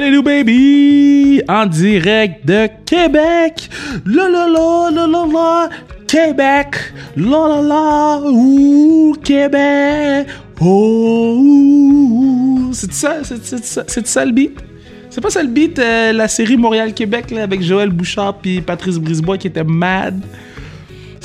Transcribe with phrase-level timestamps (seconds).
[0.00, 1.42] Salut baby!
[1.48, 3.68] En direct de Québec!
[4.06, 5.68] La la la la la la!
[6.06, 6.76] Québec!
[7.16, 8.20] La la la!
[8.30, 9.16] Ouh!
[9.24, 10.28] Québec!
[10.60, 11.40] Oh!
[12.70, 13.24] C'est ça?
[13.24, 13.82] C'est ça?
[13.88, 14.56] Ça le beat?
[15.10, 19.36] C'est pas ça le beat, euh, la série Montréal-Québec avec Joël Bouchard puis Patrice Brisebois
[19.36, 20.22] qui était mad?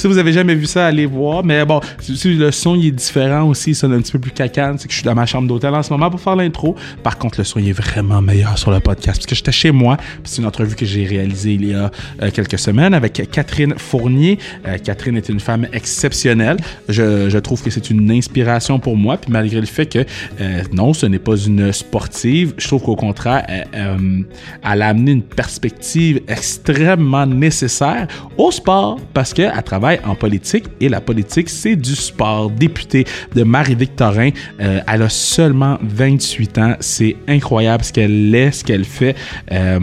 [0.04, 1.46] Si vous avez jamais vu ça, allez voir.
[1.46, 1.80] Mais bon,
[2.26, 4.78] le son il est différent aussi, il sonne un petit peu plus cacane.
[4.78, 6.76] C'est que je suis dans ma chambre d'hôtel en ce moment pour faire l'intro.
[7.04, 9.72] Par contre, le son il est vraiment meilleur sur le podcast parce que j'étais chez
[9.72, 9.96] moi.
[10.26, 11.90] C'est une entrevue que j'ai réalisée il y a
[12.22, 14.40] euh, quelques semaines avec Catherine Fournier.
[14.68, 16.58] Euh, Catherine est une femme exceptionnelle.
[16.90, 19.16] Je, trouve que c'est une inspiration pour moi.
[19.16, 20.00] Puis malgré le fait que
[20.42, 25.24] euh, non, ce n'est pas une sportive, je trouve qu'au contraire, elle, a amené une
[25.24, 31.96] perspective extrêmement nécessaire au sport parce qu'elle travaille en politique et la politique, c'est du
[31.96, 32.50] sport.
[32.52, 34.30] Députée de Marie-Victorin,
[34.60, 36.76] euh, elle a seulement 28 ans.
[36.80, 39.16] C'est incroyable ce qu'elle est, ce qu'elle fait.
[39.52, 39.80] Euh,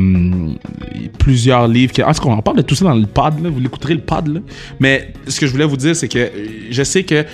[1.18, 1.92] plusieurs livres.
[2.04, 3.50] En tout cas, on parle de tout ça dans le pod, là.
[3.50, 4.28] vous l'écouterez le pod.
[4.28, 4.40] Là.
[4.78, 6.30] Mais ce que je voulais vous dire, c'est que euh,
[6.70, 7.24] je sais que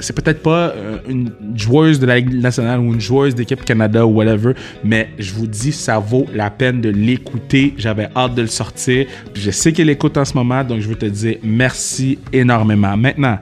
[0.00, 0.74] c'est peut-être pas
[1.08, 4.52] une joueuse de la Ligue nationale ou une joueuse d'équipe Canada ou whatever,
[4.84, 7.74] mais je vous dis, ça vaut la peine de l'écouter.
[7.76, 9.06] J'avais hâte de le sortir.
[9.34, 12.01] Je sais qu'elle écoute en ce moment, donc je veux te dire merci
[12.32, 12.96] énormément.
[12.96, 13.38] Maintenant,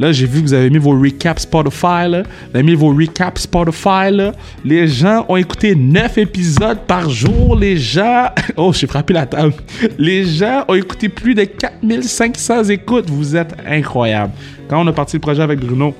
[0.00, 2.08] Là, j'ai vu que vous avez mis vos recaps Spotify.
[2.08, 4.32] Vous avez mis vos recaps Spotify.
[4.64, 7.54] Les gens ont écouté 9 épisodes par jour.
[7.54, 8.30] Les gens.
[8.56, 9.52] Oh, j'ai frappé la table.
[9.98, 13.10] Les gens ont écouté plus de 4500 écoutes.
[13.10, 14.32] Vous êtes incroyables.
[14.68, 15.94] Quand on a parti le projet avec Bruno,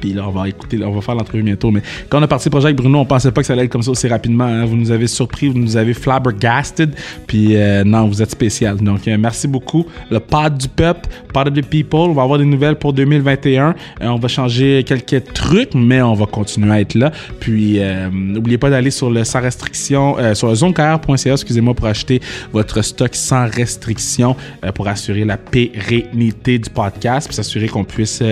[0.00, 1.70] puis là, on va écouter, on va faire l'entrevue bientôt.
[1.70, 3.72] Mais quand on a parti le projet Bruno, on pensait pas que ça allait être
[3.72, 4.44] comme ça aussi rapidement.
[4.44, 4.64] hein.
[4.64, 6.94] Vous nous avez surpris, vous nous avez flabbergasted.
[7.26, 8.76] Puis euh, non, vous êtes spécial.
[8.76, 9.86] Donc euh, merci beaucoup.
[10.10, 12.00] Le pod du peuple, pod of the people.
[12.00, 13.68] On va avoir des nouvelles pour 2021.
[13.68, 17.10] Euh, on va changer quelques trucs, mais on va continuer à être là.
[17.40, 17.80] Puis
[18.12, 22.20] n'oubliez pas d'aller sur le sans restriction, sur le zonekr.ca, excusez-moi, pour acheter
[22.52, 24.36] votre stock sans restriction
[24.74, 28.22] pour assurer la pérennité du podcast, puis s'assurer qu'on puisse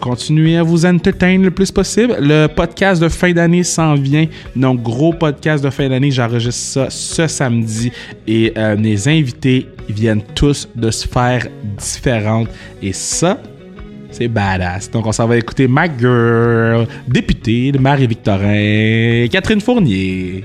[0.00, 2.16] continuer à vous entertain le plus possible.
[2.20, 4.26] Le podcast de fin d'année s'en vient.
[4.54, 6.12] Donc, gros podcast de fin d'année.
[6.12, 7.90] J'enregistre ça ce samedi.
[8.26, 12.48] Et euh, mes invités viennent tous de sphères différentes.
[12.80, 13.38] Et ça,
[14.12, 14.90] c'est badass.
[14.92, 20.44] Donc, on s'en va écouter ma girl, députée de Marie-Victorin, Catherine Fournier.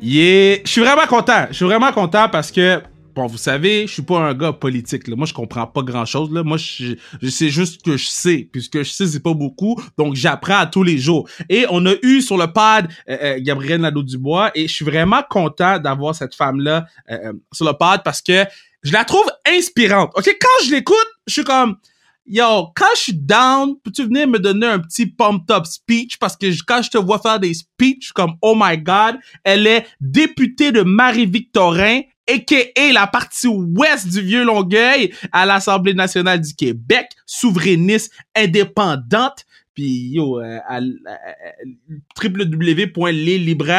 [0.00, 0.58] Yeah.
[0.64, 1.46] Je suis vraiment content.
[1.50, 2.80] Je suis vraiment content parce que,
[3.14, 5.08] bon, vous savez, je suis pas un gars politique.
[5.08, 5.16] Là.
[5.16, 6.30] Moi, je comprends pas grand-chose.
[6.30, 6.94] Moi, je,
[7.28, 8.48] sais juste que je sais.
[8.50, 9.80] Puis ce que je sais, c'est pas beaucoup.
[9.98, 11.28] Donc, j'apprends à tous les jours.
[11.48, 14.50] Et on a eu sur le pad euh, euh, Gabrielle Nadeau-Dubois.
[14.54, 18.44] Et je suis vraiment content d'avoir cette femme-là euh, euh, sur le pad parce que
[18.82, 20.10] je la trouve inspirante.
[20.16, 20.36] OK?
[20.40, 21.76] Quand je l'écoute, je suis comme...
[22.24, 26.18] Yo, quand je suis down, peux-tu venir me donner un petit pump up speech?
[26.18, 29.84] Parce que quand je te vois faire des speeches, comme, oh my god, elle est
[30.00, 32.92] députée de Marie-Victorin, a.k.a.
[32.92, 39.44] la partie ouest du Vieux-Longueuil à l'Assemblée nationale du Québec, souverainiste, indépendante.
[39.74, 40.80] Puis, yo, euh, à.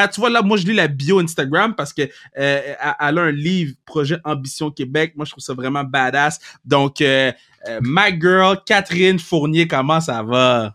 [0.07, 3.31] Tu vois, là, moi, je lis la bio Instagram parce que euh, elle a un
[3.31, 5.13] livre, Projet Ambition Québec.
[5.15, 6.39] Moi, je trouve ça vraiment badass.
[6.65, 7.31] Donc, euh,
[7.67, 10.73] euh, my girl, Catherine Fournier, comment ça va?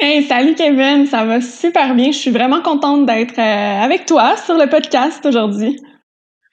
[0.00, 2.10] Hey, salut Kevin, ça va super bien.
[2.10, 5.80] Je suis vraiment contente d'être avec toi sur le podcast aujourd'hui.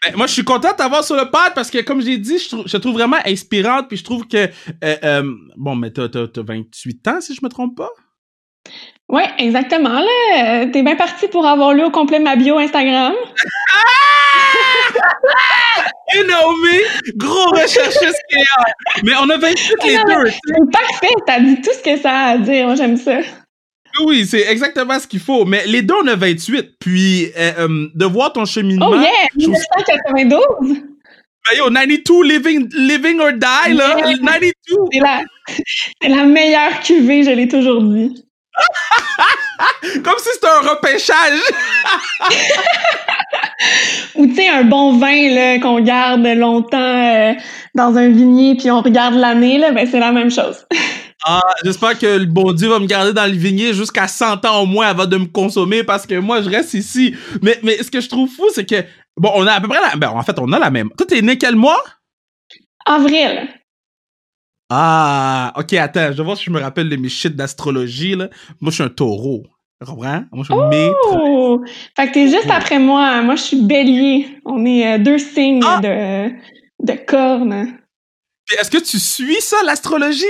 [0.05, 2.37] Ben, moi, je suis content de t'avoir sur le pod parce que, comme j'ai dit,
[2.39, 3.87] je, trou- je te trouve vraiment inspirante.
[3.87, 4.37] Puis je trouve que,
[4.83, 5.23] euh, euh,
[5.55, 7.89] bon, mais t'as, t'as, t'as 28 ans, si je me trompe pas?
[9.07, 9.99] Ouais, exactement.
[9.99, 13.13] Là, t'es bien parti pour avoir lu au complet ma bio Instagram.
[16.13, 17.17] You know me!
[17.17, 18.63] Gros recherchiste KR.
[19.03, 20.25] Mais on a 28 les deux.
[20.25, 20.39] tu sais.
[20.47, 22.67] C'est parfait, t'as dit tout ce que ça a à dire.
[22.67, 23.19] Moi, j'aime ça.
[24.03, 25.45] Oui, c'est exactement ce qu'il faut.
[25.45, 26.75] Mais les deux, on a 28.
[26.79, 28.89] Puis, euh, euh, de voir ton cheminement.
[28.91, 30.41] Oh yeah, je trouve- 1992.
[31.47, 33.97] Ben, yo, 92, living, living or die, là.
[33.97, 34.17] Yeah.
[34.17, 34.53] 92.
[34.91, 35.21] C'est la,
[36.01, 38.25] c'est la meilleure cuvée, je l'ai toujours dit.
[40.03, 41.39] Comme si c'était un repêchage.
[44.15, 47.33] Ou tu sais, un bon vin là, qu'on garde longtemps euh,
[47.75, 50.65] dans un vignier puis on regarde l'année, là, ben c'est la même chose.
[51.27, 54.61] Ah, j'espère que le bon Dieu va me garder dans le vignier jusqu'à 100 ans
[54.61, 57.15] au moins avant de me consommer parce que moi, je reste ici.
[57.41, 58.83] Mais, mais ce que je trouve fou, c'est que,
[59.17, 60.89] bon, on a à peu près la, ben, en fait, on a la même.
[60.95, 61.83] Toi, t'es né quel mois?
[62.85, 63.47] Avril.
[64.69, 68.29] Ah, ok, attends, je vais voir si je me rappelle de mes shit d'astrologie, là.
[68.61, 69.43] Moi, je suis un taureau.
[69.81, 70.23] Tu comprends?
[70.31, 70.95] Moi, je suis maître.
[71.11, 71.61] Oh!
[71.95, 73.21] Fait que t'es juste après moi.
[73.23, 74.39] Moi, je suis bélier.
[74.45, 75.79] On est euh, deux signes Ah!
[75.81, 76.29] de,
[76.83, 77.73] de cornes.
[78.59, 80.23] Est-ce que tu suis ça, l'astrologie?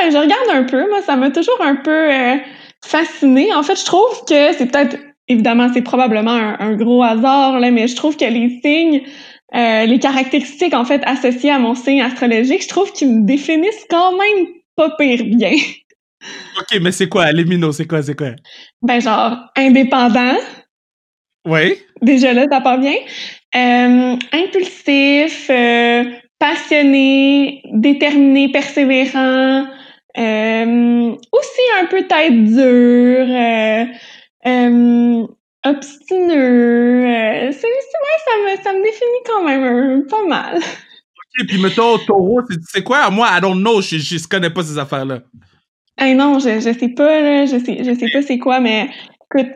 [0.00, 0.88] Ouais, je regarde un peu.
[0.88, 2.36] Moi, ça m'a toujours un peu euh,
[2.84, 3.52] fasciné.
[3.54, 4.96] En fait, je trouve que c'est peut-être,
[5.28, 9.02] évidemment, c'est probablement un, gros hasard, là, mais je trouve que les signes,
[9.54, 13.86] euh, les caractéristiques, en fait, associées à mon signe astrologique, je trouve qu'ils me définissent
[13.88, 14.46] quand même
[14.76, 15.52] pas pire bien.
[16.58, 17.30] OK, mais c'est quoi?
[17.32, 18.30] Les minots, c'est quoi, c'est quoi?
[18.82, 20.36] Ben, genre, indépendant.
[21.46, 21.78] Oui.
[22.00, 22.96] Déjà là, ça part bien.
[23.54, 26.04] Euh, impulsif, euh,
[26.38, 29.66] passionné, déterminé, persévérant,
[30.16, 33.84] euh, aussi un peu tête dure, euh,
[34.46, 35.26] euh,
[35.64, 37.06] obstineux.
[37.06, 40.56] Euh, c'est, ouais, ça me, ça me définit quand même pas mal.
[40.58, 42.40] OK, puis mettons, taureau,
[42.72, 43.10] c'est, quoi?
[43.10, 45.20] Moi, I don't know, je, je, connais pas ces affaires-là.
[45.98, 48.90] Hey non, je, je sais pas, là, je sais, je sais pas c'est quoi, mais
[49.24, 49.52] écoute,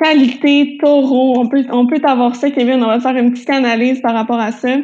[0.00, 1.38] qualité taureau.
[1.38, 2.82] On peut, on peut avoir ça, Kevin.
[2.82, 4.76] On va faire une petite analyse par rapport à ça.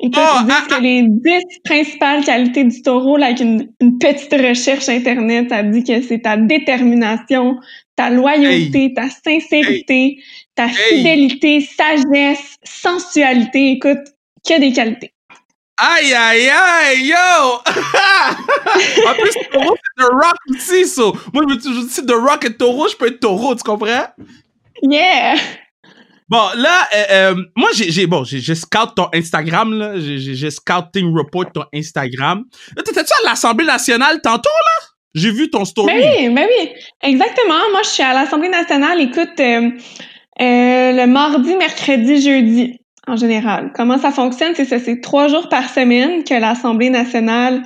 [0.00, 0.80] Et toi, oh, ah, que ah.
[0.80, 3.68] les 10 principales qualités du taureau, là, avec une,
[3.98, 7.56] petite recherche Internet, ça dit que c'est ta détermination,
[7.96, 10.18] ta loyauté, ta sincérité,
[10.54, 13.72] ta fidélité, sagesse, sensualité.
[13.72, 13.98] Écoute,
[14.46, 15.12] que des qualités.
[15.82, 17.16] Aïe, aïe, aïe, yo!
[19.08, 21.16] en plus, taureau, c'est The Rock aussi, so.
[21.32, 24.04] Moi, je me dis, si The Rock est taureau, je peux être taureau, tu comprends?
[24.82, 25.36] Yeah!
[26.30, 29.94] Bon, là, euh, euh, moi, j'ai, bon, j'ai, scout ton Instagram, là.
[29.98, 32.44] J'ai, scouting report ton Instagram.
[32.76, 34.86] T'étais-tu à l'Assemblée nationale tantôt, là?
[35.12, 35.92] J'ai vu ton story.
[35.92, 36.68] Ben oui, ben oui.
[37.02, 37.58] Exactement.
[37.72, 39.70] Moi, je suis à l'Assemblée nationale, écoute, euh,
[40.38, 42.78] le mardi, mercredi, jeudi,
[43.08, 43.72] en général.
[43.74, 44.52] Comment ça fonctionne?
[44.54, 47.64] C'est ça, c'est trois jours par semaine que l'Assemblée nationale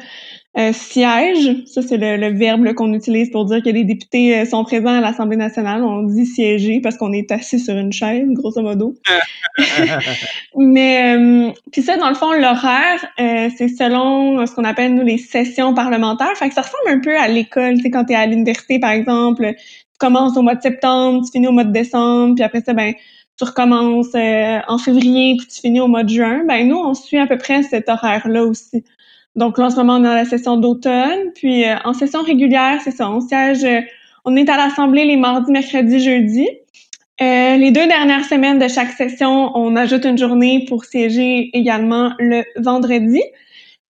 [0.56, 4.62] euh, siège, ça c'est le, verbe qu'on utilise pour dire que les députés euh, sont
[4.62, 5.82] présents à l'Assemblée nationale.
[5.82, 8.94] On dit siéger parce qu'on est assis sur une chaise, grosso modo.
[10.56, 13.04] Mais euh, puis ça, dans le fond, l'horaire,
[13.56, 16.36] c'est selon ce qu'on appelle nous les sessions parlementaires.
[16.36, 18.92] Fait que ça ressemble un peu à l'école, tu sais, quand t'es à l'université, par
[18.92, 22.60] exemple, tu commences au mois de septembre, tu finis au mois de décembre, puis après
[22.60, 22.94] ça, ben
[23.36, 26.44] tu recommences en février, puis tu finis au mois de juin.
[26.46, 28.84] Ben nous, on suit à peu près cet horaire-là aussi.
[29.36, 31.32] Donc là, en ce moment, on est dans la session d'automne.
[31.34, 33.80] Puis euh, en session régulière, c'est ça, on siège, euh,
[34.24, 36.48] on est à l'Assemblée les mardis, mercredis, jeudis.
[37.20, 42.12] Euh, les deux dernières semaines de chaque session, on ajoute une journée pour siéger également
[42.18, 43.22] le vendredi.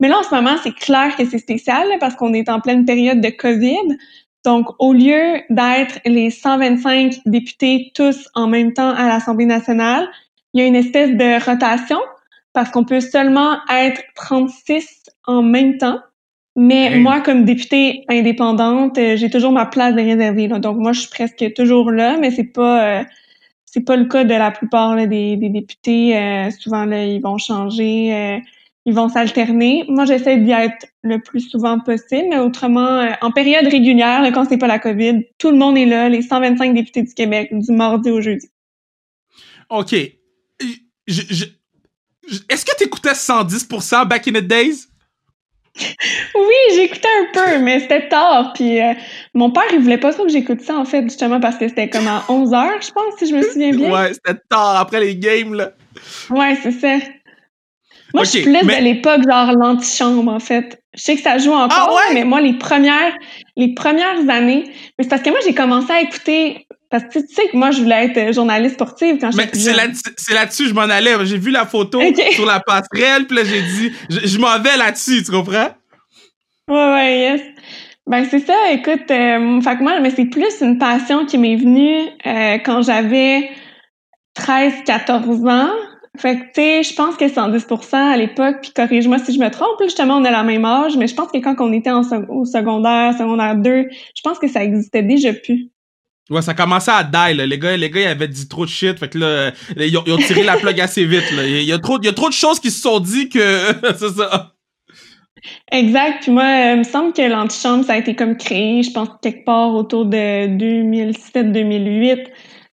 [0.00, 2.84] Mais là, en ce moment, c'est clair que c'est spécial parce qu'on est en pleine
[2.84, 3.96] période de COVID.
[4.44, 10.08] Donc, au lieu d'être les 125 députés tous en même temps à l'Assemblée nationale,
[10.52, 12.00] il y a une espèce de rotation
[12.52, 16.00] parce qu'on peut seulement être 36 en même temps.
[16.54, 20.48] Mais moi, comme députée indépendante, euh, j'ai toujours ma place de réservée.
[20.48, 23.04] Donc moi, je suis presque toujours là, mais c'est pas euh,
[23.64, 26.16] c'est pas le cas de la plupart des, députés.
[26.16, 28.38] Euh, souvent, là, ils vont changer,
[28.84, 29.86] ils vont s'alterner.
[29.88, 34.44] Moi, j'essaie d'y être le plus souvent possible, mais autrement, en période régulière, là, quand
[34.44, 37.72] c'est pas la COVID, tout le monde est là, les 125 députés du Québec, du
[37.72, 38.50] mardi au jeudi.
[39.70, 39.94] OK.
[41.06, 41.46] je,
[42.48, 44.88] est-ce que tu écoutais 110% back in the days?
[46.34, 48.52] Oui, j'écoutais un peu, mais c'était tard.
[48.54, 48.92] Puis euh,
[49.34, 51.88] mon père, il voulait pas trop que j'écoute ça, en fait, justement, parce que c'était
[51.88, 53.90] comme à 11 h je pense, si je me souviens bien.
[53.90, 55.72] Ouais, c'était tard après les games, là.
[56.30, 56.98] Ouais, c'est ça.
[58.14, 60.82] Moi, je suis plus de l'époque, genre l'antichambre, en fait.
[60.94, 63.16] Je sais que ça joue encore, ah mais moi, les premières,
[63.56, 67.34] les premières années, mais c'est parce que moi, j'ai commencé à écouter parce que tu
[67.34, 69.84] sais que moi, je voulais être journaliste sportive quand j'étais c'est là,
[70.16, 71.14] c'est là-dessus que je m'en allais.
[71.24, 72.00] J'ai vu la photo
[72.32, 75.70] sur la passerelle, puis là, j'ai dit, je, m'en vais là-dessus, tu comprends?
[76.68, 77.40] Ouais, ouais, yes.
[78.06, 81.56] Ben, c'est ça, écoute, euh, fait que moi, mais c'est plus une passion qui m'est
[81.56, 83.48] venue euh, quand j'avais
[84.34, 85.70] 13, 14 ans.
[86.18, 89.48] Fait que, tu sais, je pense que 110% à l'époque, puis corrige-moi si je me
[89.48, 92.02] trompe, justement, on a la même âge, mais je pense que quand on était en,
[92.28, 95.70] au secondaire, secondaire 2, je pense que ça existait déjà plus.
[96.30, 97.46] Ouais, ça commençait à die, là.
[97.46, 98.98] Les gars, les gars, ils avaient dit trop de shit.
[98.98, 101.46] Fait que là, ils ont, tiré la plug assez vite, là.
[101.46, 103.38] Il y a trop, il y a trop de choses qui se sont dit que,
[103.98, 104.52] c'est ça.
[105.72, 106.22] Exact.
[106.22, 109.08] Puis moi, euh, il me semble que l'antichambre, ça a été comme créé, je pense,
[109.20, 112.26] quelque part autour de 2007-2008.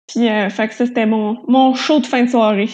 [0.07, 2.69] Puis, euh, fait que ça, c'était mon, mon show de fin de soirée.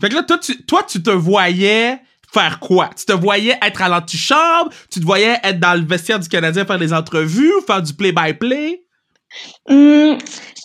[0.00, 1.98] Fait que là, toi, tu, toi, tu te voyais
[2.32, 2.90] faire quoi?
[2.96, 4.70] Tu te voyais être à l'antichambre?
[4.90, 8.85] Tu te voyais être dans le vestiaire du Canadien faire des entrevues, faire du play-by-play?
[9.68, 10.18] Hum,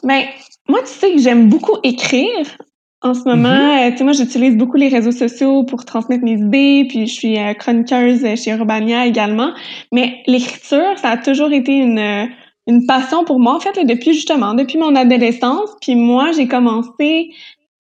[0.03, 0.23] ben,
[0.67, 2.57] moi, tu sais que j'aime beaucoup écrire.
[3.03, 3.87] En ce moment, mm-hmm.
[3.87, 7.13] euh, tu sais, moi, j'utilise beaucoup les réseaux sociaux pour transmettre mes idées, puis je
[7.13, 9.53] suis euh, chroniqueuse chez Urbania également.
[9.91, 12.25] Mais l'écriture, ça a toujours été une, euh,
[12.67, 15.71] une passion pour moi, en fait, depuis justement, depuis mon adolescence.
[15.81, 17.31] Puis moi, j'ai commencé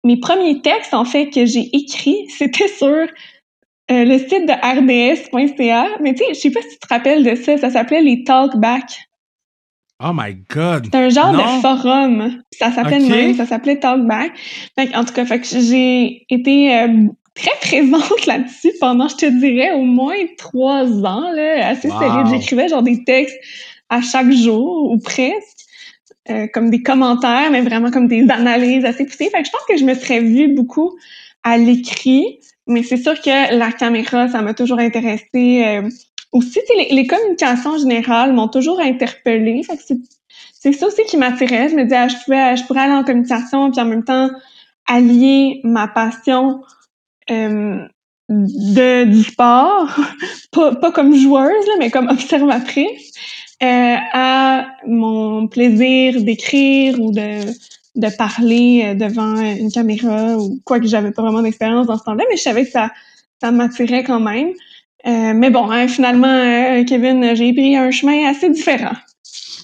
[0.04, 3.08] mes premiers textes, en fait, que j'ai écrits, c'était sur euh,
[3.90, 7.36] le site de rds.ca, mais tu sais, je sais pas si tu te rappelles de
[7.36, 9.05] ça, ça s'appelait les Talkback.
[10.04, 10.90] Oh my God!
[10.92, 12.42] C'est un genre de forum.
[12.52, 14.34] Ça s'appelait même, ça s'appelait Talkback.
[14.94, 19.72] en tout cas, fait que j'ai été euh, très présente là-dessus pendant, je te dirais,
[19.72, 22.28] au moins trois ans, là, assez solide.
[22.30, 23.38] J'écrivais genre des textes
[23.90, 25.56] à chaque jour, ou presque.
[26.32, 29.30] Euh, comme des commentaires, mais vraiment comme des analyses assez poussées.
[29.30, 30.98] Fait que je pense que je me serais vue beaucoup
[31.44, 35.64] à l'écrit, mais c'est sûr que la caméra, ça m'a toujours intéressée.
[35.64, 35.88] Euh,
[36.32, 39.64] aussi, les, les, communications générales m'ont toujours interpellée.
[39.64, 39.84] Fait que
[40.54, 41.70] c'est ça aussi qui m'attirait.
[41.70, 44.30] Je me disais, ah, je, pouvais, je pourrais aller en communication, puis en même temps
[44.88, 46.62] allier ma passion
[47.32, 47.88] euh,
[48.30, 49.90] de, du sport,
[50.52, 53.14] pas, pas comme joueuse, là, mais comme observatrice,
[53.64, 57.46] euh, à mon plaisir d'écrire ou de,
[57.96, 62.04] de parler euh, devant une caméra ou quoi que j'avais pas vraiment d'expérience dans ce
[62.04, 62.92] temps-là, mais je savais que ça,
[63.42, 64.50] ça m'attirait quand même.
[65.08, 68.96] Euh, mais bon, hein, finalement, euh, Kevin, j'ai pris un chemin assez différent.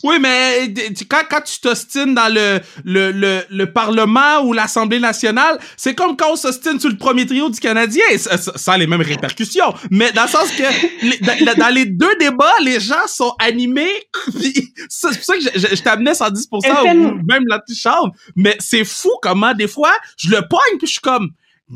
[0.04, 0.74] Oui, mais
[1.10, 6.18] quand, quand tu t'ostines dans le, le, le, le, Parlement ou l'Assemblée nationale, c'est comme
[6.18, 8.04] quand on s'ostine sur le premier trio du Canadien.
[8.18, 9.74] Ça, ça, a les mêmes répercussions.
[9.92, 13.94] Mais dans le sens que dans, les deux débats, les gens sont animés.
[14.90, 18.14] C'est pour ça que je, je, t'amenais 110% ou même la chambre.
[18.36, 21.30] Mais c'est fou comment des fois, je le pogne puis je suis comme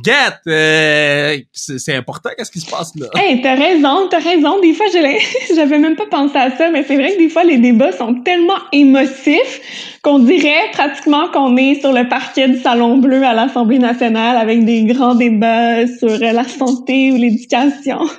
[0.03, 0.13] Get,
[0.47, 3.07] euh, c'est important, qu'est-ce qui se passe là?
[3.15, 4.59] Hey, t'as raison, t'as raison.
[4.59, 4.87] Des fois,
[5.55, 8.15] j'avais même pas pensé à ça, mais c'est vrai que des fois, les débats sont
[8.21, 13.79] tellement émotifs qu'on dirait pratiquement qu'on est sur le parquet du Salon Bleu à l'Assemblée
[13.79, 17.99] nationale avec des grands débats sur la santé ou l'éducation.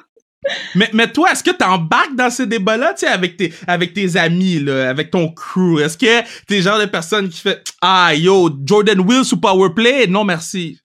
[0.77, 4.17] Mais, mais toi, est-ce que t'embarques dans ces débats-là, tu sais, avec tes, avec tes
[4.17, 5.81] amis, là, avec ton crew?
[5.81, 10.07] Est-ce que t'es le genre de personne qui fait, ah, yo, Jordan Wills ou Powerplay?
[10.07, 10.79] Non, merci.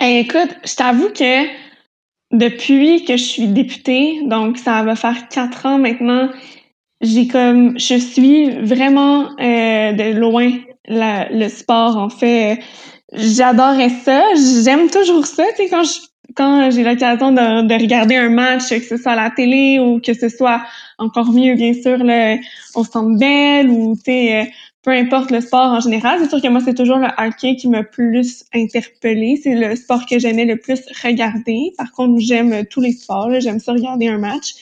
[0.00, 1.46] Écoute, je t'avoue que
[2.32, 6.28] depuis que je suis députée, donc ça va faire quatre ans maintenant,
[7.00, 10.50] j'ai comme, je suis vraiment euh, de loin
[10.88, 11.96] le sport.
[11.96, 12.60] En fait,
[13.12, 14.22] j'adorais ça.
[14.64, 15.44] J'aime toujours ça.
[15.56, 15.98] Tu sais, quand je
[16.36, 20.00] quand j'ai l'occasion de, de, regarder un match, que ce soit à la télé ou
[20.00, 20.62] que ce soit
[20.98, 22.36] encore mieux, bien sûr, là,
[22.74, 24.44] au centre belle ou, tu sais, euh,
[24.84, 26.20] peu importe le sport en général.
[26.20, 29.40] C'est sûr que moi, c'est toujours le hockey qui m'a plus interpellé.
[29.42, 31.72] C'est le sport que j'aimais le plus regarder.
[31.78, 33.30] Par contre, j'aime tous les sports.
[33.40, 34.52] J'aime ça regarder un match.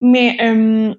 [0.00, 0.94] Mais euh,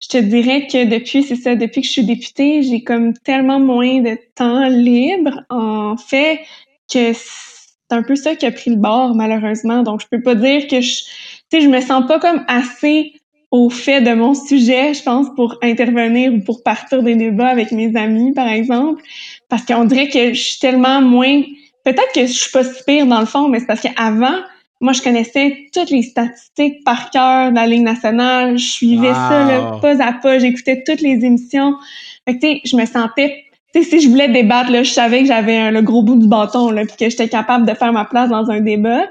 [0.00, 3.58] je te dirais que depuis, c'est ça, depuis que je suis députée, j'ai comme tellement
[3.58, 6.40] moins de temps libre, en fait,
[6.92, 9.82] que c'est un peu ça qui a pris le bord, malheureusement.
[9.82, 11.04] Donc, je peux pas dire que je, tu
[11.50, 13.19] sais, je me sens pas comme assez
[13.50, 17.72] au fait de mon sujet, je pense, pour intervenir ou pour partir des débats avec
[17.72, 19.02] mes amis, par exemple.
[19.48, 21.42] Parce qu'on dirait que je suis tellement moins,
[21.84, 24.38] peut-être que je suis pas si pire dans le fond, mais c'est parce qu'avant,
[24.80, 28.56] moi, je connaissais toutes les statistiques par cœur de la Ligue nationale.
[28.56, 30.38] Je suivais ça, là, pas à pas.
[30.38, 31.74] J'écoutais toutes les émissions.
[32.26, 34.90] Fait que, tu sais, je me sentais tu sais, si je voulais débattre, là, je
[34.90, 37.92] savais que j'avais le gros bout du bâton, là, puis que j'étais capable de faire
[37.92, 39.04] ma place dans un débat.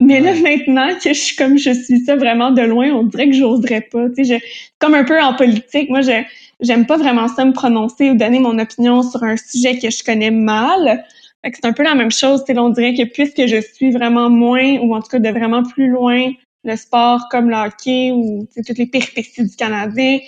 [0.00, 3.30] Mais là, maintenant que je suis comme je suis ça vraiment de loin, on dirait
[3.30, 4.08] que j'oserais pas.
[4.10, 4.40] Tu sais,
[4.78, 6.22] comme un peu en politique, moi, je
[6.60, 10.04] j'aime pas vraiment ça me prononcer ou donner mon opinion sur un sujet que je
[10.04, 11.04] connais mal.
[11.44, 12.44] Fait que c'est un peu la même chose.
[12.44, 15.30] Tu sais, on dirait que puisque je suis vraiment moins, ou en tout cas de
[15.30, 16.30] vraiment plus loin,
[16.64, 20.18] le sport comme le hockey ou toutes les péripéties du Canadien,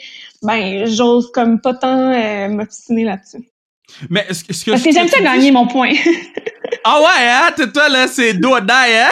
[0.42, 3.49] ben j'ose comme pas tant euh, m'obstiner là-dessus.
[4.08, 4.70] Mais est-ce que.
[4.70, 5.92] Parce que j'aime ça gagner mon point.
[6.84, 7.66] ah ouais, hein?
[7.72, 9.10] Toi, là, c'est do or die, hein?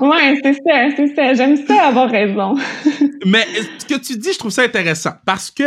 [0.00, 1.34] ouais, c'est ça, c'est ça.
[1.34, 2.54] J'aime ça avoir raison.
[3.26, 3.46] Mais
[3.78, 5.64] ce que tu dis, je trouve ça intéressant parce que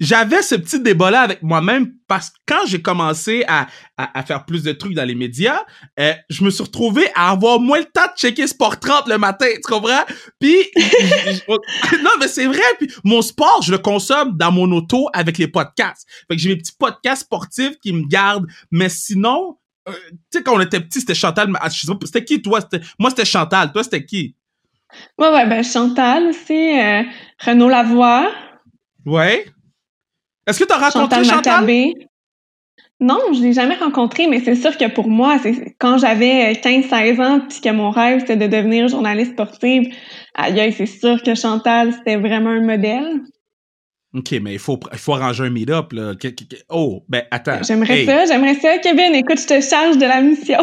[0.00, 4.62] j'avais ce petit débat-là avec moi-même parce que quand j'ai commencé à, à, faire plus
[4.62, 5.62] de trucs dans les médias,
[5.98, 9.18] euh, je me suis retrouvé à avoir moins le temps de checker Sport 30 le
[9.18, 10.04] matin, tu comprends?
[10.38, 10.56] Puis,
[11.48, 15.48] non, mais c'est vrai, puis mon sport, je le consomme dans mon auto avec les
[15.48, 16.06] podcasts.
[16.28, 19.56] Fait que j'ai mes petits podcasts sportifs qui me gardent, mais sinon,
[19.88, 19.92] euh,
[20.30, 22.60] tu sais, quand on était petit, c'était Chantal, ah, je sais pas, c'était qui, toi?
[22.98, 24.36] Moi, c'était Chantal, toi, c'était qui?
[25.18, 27.02] Ouais, ouais, ben Chantal aussi, euh,
[27.44, 28.30] Renaud Lavoie.
[29.06, 29.46] Ouais.
[30.46, 31.66] Est-ce que tu as rencontré Chantal?
[33.00, 37.20] Non, je l'ai jamais rencontré, mais c'est sûr que pour moi, c'est quand j'avais 15-16
[37.20, 39.92] ans, puis que mon rêve c'était de devenir journaliste sportive,
[40.34, 43.22] aïe, c'est sûr que Chantal, c'était vraiment un modèle.
[44.14, 46.12] OK, mais il faut, il faut arranger un meet-up, là.
[46.68, 47.62] Oh, ben attends.
[47.62, 48.78] J'aimerais ça, j'aimerais ça.
[48.78, 50.60] Kevin, écoute, je te charge de la mission.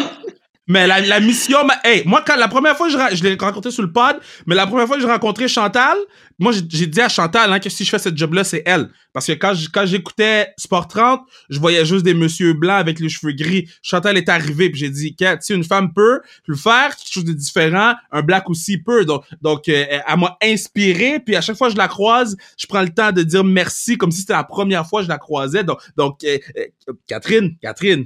[0.70, 3.72] Mais la, la mission, ma- hey, moi, quand la première fois je, je l'ai rencontré
[3.72, 5.98] sur le pod, mais la première fois que j'ai rencontré Chantal,
[6.38, 8.90] moi, j'ai dit à Chantal hein, que si je fais cette job-là, c'est elle.
[9.12, 13.10] Parce que quand, quand j'écoutais Sport 30, je voyais juste des monsieur blancs avec les
[13.10, 13.68] cheveux gris.
[13.82, 17.26] Chantal est arrivée, puis j'ai dit, Kat, si une femme peut le faire, quelque chose
[17.26, 19.06] de différent, un black aussi peut.
[19.06, 22.68] Donc, donc euh, elle m'a inspiré, puis à chaque fois que je la croise, je
[22.68, 25.18] prends le temps de dire merci, comme si c'était la première fois que je la
[25.18, 25.64] croisais.
[25.64, 28.06] Donc, donc euh, euh, Catherine, Catherine,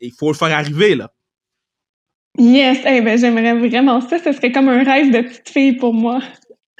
[0.00, 1.12] il faut le faire arriver, là.
[2.38, 4.18] Yes, eh ben, j'aimerais vraiment ça.
[4.18, 6.20] Ce serait comme un rêve de petite fille pour moi.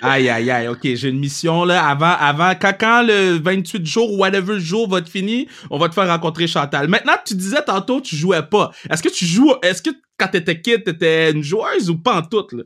[0.01, 1.85] Aïe, aïe, aïe, ok, j'ai une mission là.
[1.85, 5.89] Avant, avant, quand, quand le 28 jours ou whatever jour va être fini, on va
[5.89, 6.87] te faire rencontrer Chantal.
[6.87, 8.71] Maintenant, tu disais tantôt tu jouais pas.
[8.89, 12.23] Est-ce que tu joues, est-ce que quand t'étais kid, t'étais une joueuse ou pas en
[12.23, 12.63] tout, là?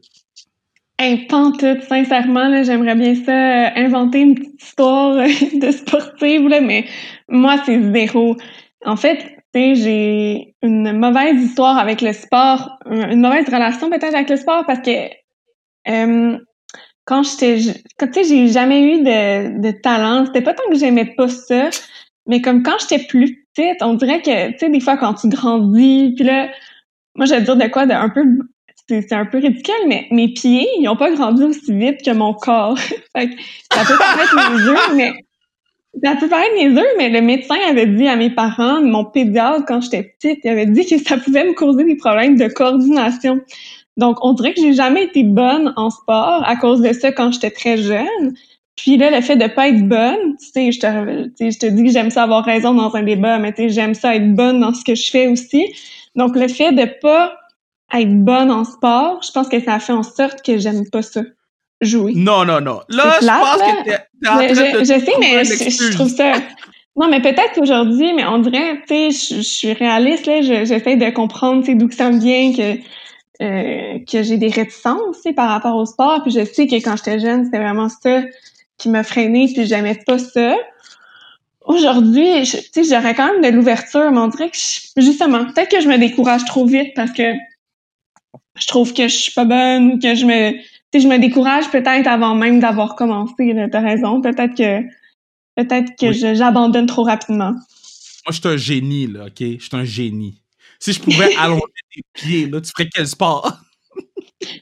[0.98, 5.26] Hey, pas en tout, sincèrement, là, j'aimerais bien ça, euh, inventer une petite histoire euh,
[5.58, 6.84] de sportive, là, mais
[7.28, 8.36] moi, c'est zéro.
[8.84, 14.30] En fait, sais, j'ai une mauvaise histoire avec le sport, une mauvaise relation peut-être avec
[14.30, 15.08] le sport parce que
[15.88, 16.38] euh,
[17.04, 17.58] quand j'étais,
[17.98, 20.26] quand tu sais, j'ai jamais eu de, de talent.
[20.26, 21.70] C'était pas tant que j'aimais pas ça,
[22.26, 25.28] mais comme quand j'étais plus petite, on dirait que, tu sais, des fois quand tu
[25.28, 26.48] grandis, puis là,
[27.14, 28.22] moi, je vais dire de quoi, de un peu,
[28.88, 32.34] c'est un peu ridicule, mais mes pieds, ils ont pas grandi aussi vite que mon
[32.34, 32.78] corps.
[33.16, 33.34] fait que
[33.72, 35.12] ça peut paraître niaiseux, mais
[36.02, 39.80] ça peut paraître niaiseux, mais le médecin avait dit à mes parents, mon pédiatre, quand
[39.82, 43.40] j'étais petite, il avait dit que ça pouvait me causer des problèmes de coordination.
[43.98, 47.32] Donc, on dirait que j'ai jamais été bonne en sport à cause de ça quand
[47.32, 48.34] j'étais très jeune.
[48.74, 52.10] Puis là, le fait de pas être bonne, tu sais, je te, dis que j'aime
[52.10, 54.82] ça avoir raison dans un débat, mais tu sais, j'aime ça être bonne dans ce
[54.82, 55.74] que je fais aussi.
[56.16, 57.36] Donc, le fait de pas
[57.92, 61.20] être bonne en sport, je pense que ça fait en sorte que j'aime pas ça,
[61.82, 62.12] jouer.
[62.14, 62.80] Non, non, non.
[62.88, 63.72] Là, je pense là.
[63.76, 66.32] que t'es t'es en Je, train je- de je sais, mais je, trouve ça.
[66.96, 70.64] Non, mais peut-être qu'aujourd'hui, mais on dirait, tu sais, je, je suis réaliste, là, je-
[70.64, 72.78] j'essaie de comprendre, tu sais, d'où que ça me vient, que,
[73.42, 76.74] euh, que j'ai des réticences, tu sais, par rapport au sport, puis je sais que
[76.76, 78.22] quand j'étais jeune, c'était vraiment ça
[78.78, 80.54] qui m'a freinée, puis j'aimais pas ça.
[81.64, 85.70] Aujourd'hui, tu sais, j'aurais quand même de l'ouverture, mais on dirait que, je- justement, peut-être
[85.70, 87.32] que je me décourage trop vite parce que
[88.58, 90.52] je trouve que je suis pas bonne ou que je me,
[90.92, 94.20] sais, je me décourage peut-être avant même d'avoir commencé, t'as raison.
[94.20, 94.82] Peut-être que,
[95.56, 96.34] peut-être que Oui.
[96.36, 97.52] j'abandonne trop rapidement.
[97.52, 99.38] Moi, je suis un génie, là, ok?
[99.38, 100.40] Je suis un génie.
[100.78, 101.62] Si je pouvais allonger
[101.94, 103.58] tes pieds, là, tu ferais quel sport?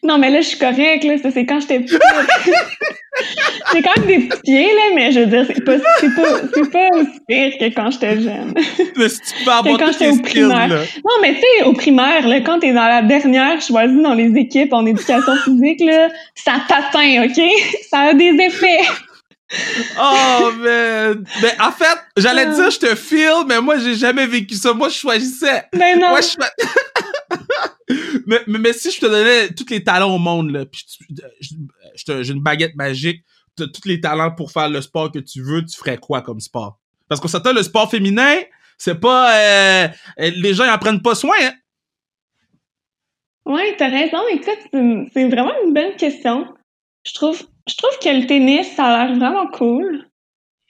[0.03, 1.17] Non, mais là, je suis correcte, là.
[1.23, 2.01] Ça, c'est quand j'étais petite.
[3.73, 6.41] j'ai quand même des petits pieds, là, mais je veux dire, c'est pas, c'est pas,
[6.55, 8.55] c'est pas aussi pire que quand j'étais jeune.
[8.97, 10.69] Mais si tu peux avoir quand j'étais au primaire.
[10.69, 10.79] là.
[11.05, 14.33] Non, mais tu sais, au primaire, là, quand t'es dans la dernière choisie dans les
[14.39, 17.41] équipes en éducation physique, là, ça t'atteint, OK?
[17.91, 18.81] Ça a des effets.
[20.01, 21.25] Oh, man.
[21.43, 22.55] Mais en fait, j'allais Ah.
[22.55, 24.73] dire, je te file, mais moi, j'ai jamais vécu ça.
[24.73, 25.65] Moi, je choisissais.
[25.73, 26.11] Ben non.
[26.11, 26.37] Moi, je
[28.27, 30.85] mais, mais, mais si je te donnais tous les talents au monde, là, puis
[31.97, 33.25] je te- j'ai une baguette magique,
[33.57, 36.41] t'as tous les talents pour faire le sport que tu veux, tu ferais quoi comme
[36.41, 36.79] sport?
[37.09, 38.37] Parce qu'on s'attend, le sport féminin,
[38.79, 39.35] c'est pas...
[39.37, 39.89] euh,
[40.21, 41.53] euh, les gens, ils en prennent pas soin, hein?
[43.47, 44.19] Ouais, t'as raison.
[44.33, 44.59] Écoute,
[45.13, 46.47] c'est vraiment une bonne question.
[47.05, 50.07] Je trouve, je trouve que le tennis, ça a l'air vraiment cool.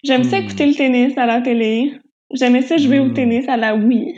[0.05, 0.45] J'aime ça Hmm.
[0.45, 1.93] écouter le tennis à la télé.
[2.33, 3.15] J'aimais ça jouer au Hmm.
[3.15, 4.15] tennis à la Wii.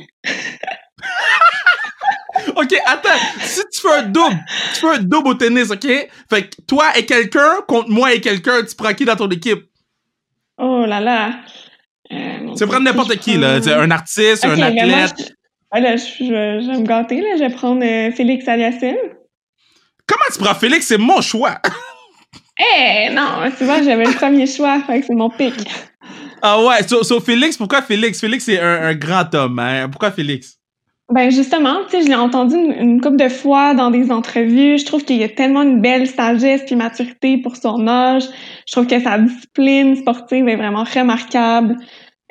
[2.57, 3.09] OK, attends.
[3.41, 4.37] Si tu fais un double,
[4.75, 5.87] tu fais un double au tennis, OK?
[6.31, 9.65] Fait que toi et quelqu'un contre moi et quelqu'un, tu prends qui dans ton équipe?
[10.59, 11.33] Oh là là.
[12.12, 13.61] Euh, Tu prendre n'importe qui, là.
[13.61, 15.15] prends- Un artiste, un moi, athlète.
[15.19, 15.25] je-
[15.71, 17.29] ah là, je, je, je vais me gâter, là.
[17.37, 18.97] Je vais prendre euh, Félix Aliassime.
[20.07, 20.87] Comment tu prends Félix?
[20.87, 21.59] C'est mon choix.
[22.59, 25.55] Eh, non, tu vois, j'avais le premier choix, fait que c'est mon pic.
[26.43, 28.21] Ah ouais, so, so Félix, pourquoi Félix?
[28.21, 29.88] Félix, c'est un, un grand homme, hein?
[29.91, 30.59] Pourquoi Félix?
[31.09, 34.79] Ben justement, tu sais, je l'ai entendu une, une couple de fois dans des entrevues.
[34.79, 38.25] Je trouve qu'il y a tellement une belle sagesse puis maturité pour son âge.
[38.67, 41.77] Je trouve que sa discipline sportive est vraiment remarquable.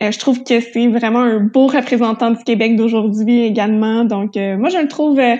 [0.02, 4.04] Euh, je trouve que c'est vraiment un beau représentant du Québec d'aujourd'hui également.
[4.04, 5.36] Donc, euh, moi, je le trouve euh,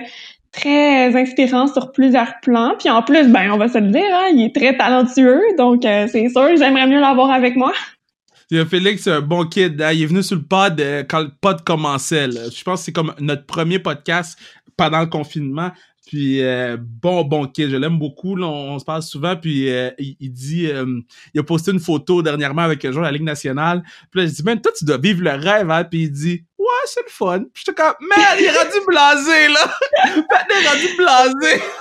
[0.52, 2.74] très inspirant sur plusieurs plans.
[2.78, 5.42] Puis en plus, ben, on va se le dire, hein, il est très talentueux.
[5.58, 7.72] Donc, euh, c'est sûr j'aimerais mieux l'avoir avec moi.
[8.52, 9.80] C'est- Félix, un bon kid.
[9.80, 9.92] hein.
[9.92, 12.30] Il est venu sur le pod euh, quand le pod commençait.
[12.30, 14.38] Je pense que c'est comme notre premier podcast
[14.76, 15.72] pendant le confinement.
[16.06, 18.36] Puis euh, bon, bon kid, je l'aime beaucoup.
[18.36, 19.36] Là, on, on se parle souvent.
[19.36, 21.00] Puis euh, il, il dit, euh,
[21.34, 23.82] il a posté une photo dernièrement avec un joueur de la Ligue nationale.
[24.10, 25.70] Puis là, je dis, man, toi, tu dois vivre le rêve.
[25.70, 25.84] Hein?
[25.84, 27.40] Puis il dit, ouais, c'est le fun.
[27.52, 30.22] Puis j'étais comme, man, il est rendu blasé là.
[30.28, 31.62] Pat il est rendu blasé.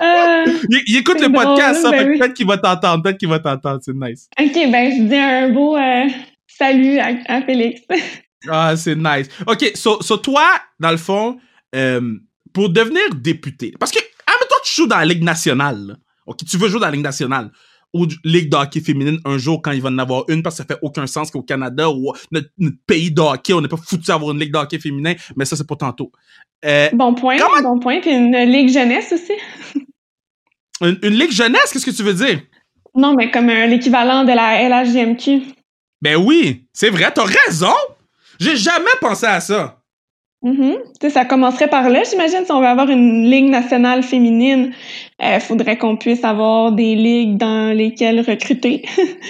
[0.00, 1.90] Il, il écoute le podcast, ça.
[1.90, 2.18] ben oui.
[2.18, 3.02] peut-être qu'il va t'entendre.
[3.02, 3.80] Peut-être qu'il va t'entendre.
[3.82, 4.28] C'est nice.
[4.38, 5.76] OK, ben, je dis un beau
[6.60, 7.80] salut à, à Félix.
[8.48, 9.28] Ah, c'est nice.
[9.46, 10.46] OK, so, so toi,
[10.78, 11.38] dans le fond,
[11.74, 12.14] euh,
[12.52, 15.94] pour devenir député, parce que, ah, mais toi, tu joues dans la Ligue nationale, là.
[16.26, 17.50] OK, tu veux jouer dans la Ligue nationale
[17.92, 20.62] ou Ligue de hockey féminine un jour quand il va en avoir une parce que
[20.62, 23.76] ça fait aucun sens qu'au Canada ou notre, notre pays de hockey, on n'est pas
[23.76, 26.12] foutu d'avoir une Ligue de hockey féminin, mais ça, c'est pas tantôt.
[26.64, 28.00] Euh, Bon point, Comment- bon point.
[28.00, 29.32] Puis une ligue jeunesse aussi.
[30.82, 32.40] une, une Ligue jeunesse, qu'est-ce que tu veux dire?
[32.94, 35.42] Non, mais comme euh, l'équivalent de la LHJMQ.
[36.02, 37.74] Ben oui, c'est vrai, t'as raison!
[38.38, 39.79] J'ai jamais pensé à ça.
[40.42, 40.76] Mhm.
[41.02, 44.72] Sais, ça commencerait par là, j'imagine, si on veut avoir une ligue nationale féminine,
[45.22, 48.84] il faudrait qu'on puisse avoir des ligues dans lesquelles recruter.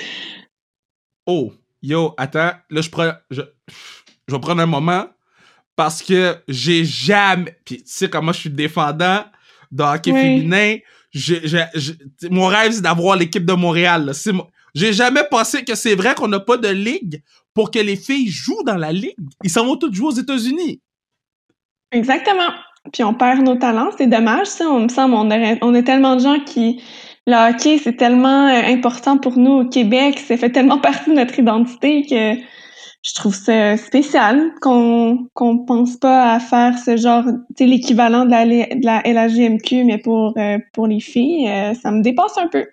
[1.26, 3.42] Oh, yo, attends, là, je prends, je,
[4.26, 5.06] je vais prendre un moment
[5.76, 9.22] parce que j'ai jamais, puis tu sais comment je suis défendant
[9.70, 10.20] de hockey Oui.
[10.20, 10.76] féminin,
[11.12, 11.94] j'ai- j'ai-
[12.30, 16.28] mon rêve, c'est d'avoir l'équipe de Montréal, mon- J'ai jamais pensé que c'est vrai qu'on
[16.28, 17.22] n'a pas de ligue
[17.54, 19.14] pour que les filles jouent dans la ligue.
[19.44, 20.80] Ils s'en vont toutes jouer aux États-Unis.
[21.92, 22.50] Exactement.
[22.92, 24.66] Puis on perd nos talents, c'est dommage, ça.
[24.68, 26.82] On me semble, on, aurait- on a tellement de gens qui.
[27.26, 31.14] Le hockey, c'est tellement euh, important pour nous au Québec, ça fait tellement partie de
[31.16, 32.40] notre identité que
[33.02, 38.24] je trouve ça spécial qu'on qu'on pense pas à faire ce genre, tu sais, l'équivalent
[38.24, 42.36] de la, de la LHJMQ, mais pour, euh, pour les filles, euh, ça me dépasse
[42.38, 42.66] un peu.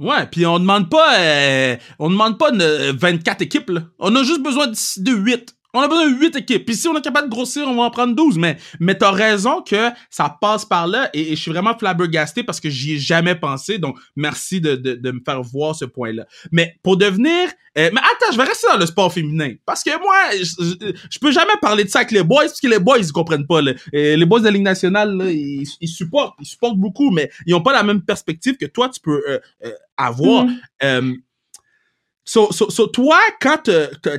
[0.00, 3.70] Ouais, puis on demande pas euh, on demande pas de 24 équipes.
[3.98, 5.54] On a juste besoin de, de 8.
[5.74, 6.64] On a besoin de 8 équipes.
[6.66, 9.10] Puis si on est capable de grossir, on va en prendre 12 mais mais t'as
[9.10, 12.94] raison que ça passe par là et, et je suis vraiment flabbergasté parce que j'y
[12.94, 13.78] ai jamais pensé.
[13.78, 16.26] Donc merci de, de, de me faire voir ce point-là.
[16.50, 19.98] Mais pour devenir euh, mais attends, je vais rester dans le sport féminin parce que
[19.98, 22.78] moi je, je, je peux jamais parler de ça avec les boys parce que les
[22.78, 23.72] boys ils comprennent pas là.
[23.92, 27.54] Les boys de la Ligue nationale là, ils, ils supportent, ils supportent beaucoup mais ils
[27.54, 30.44] ont pas la même perspective que toi tu peux euh, euh, avoir.
[30.44, 30.60] Mhm.
[30.84, 31.12] Euh,
[32.24, 33.68] so, so, so, toi, quand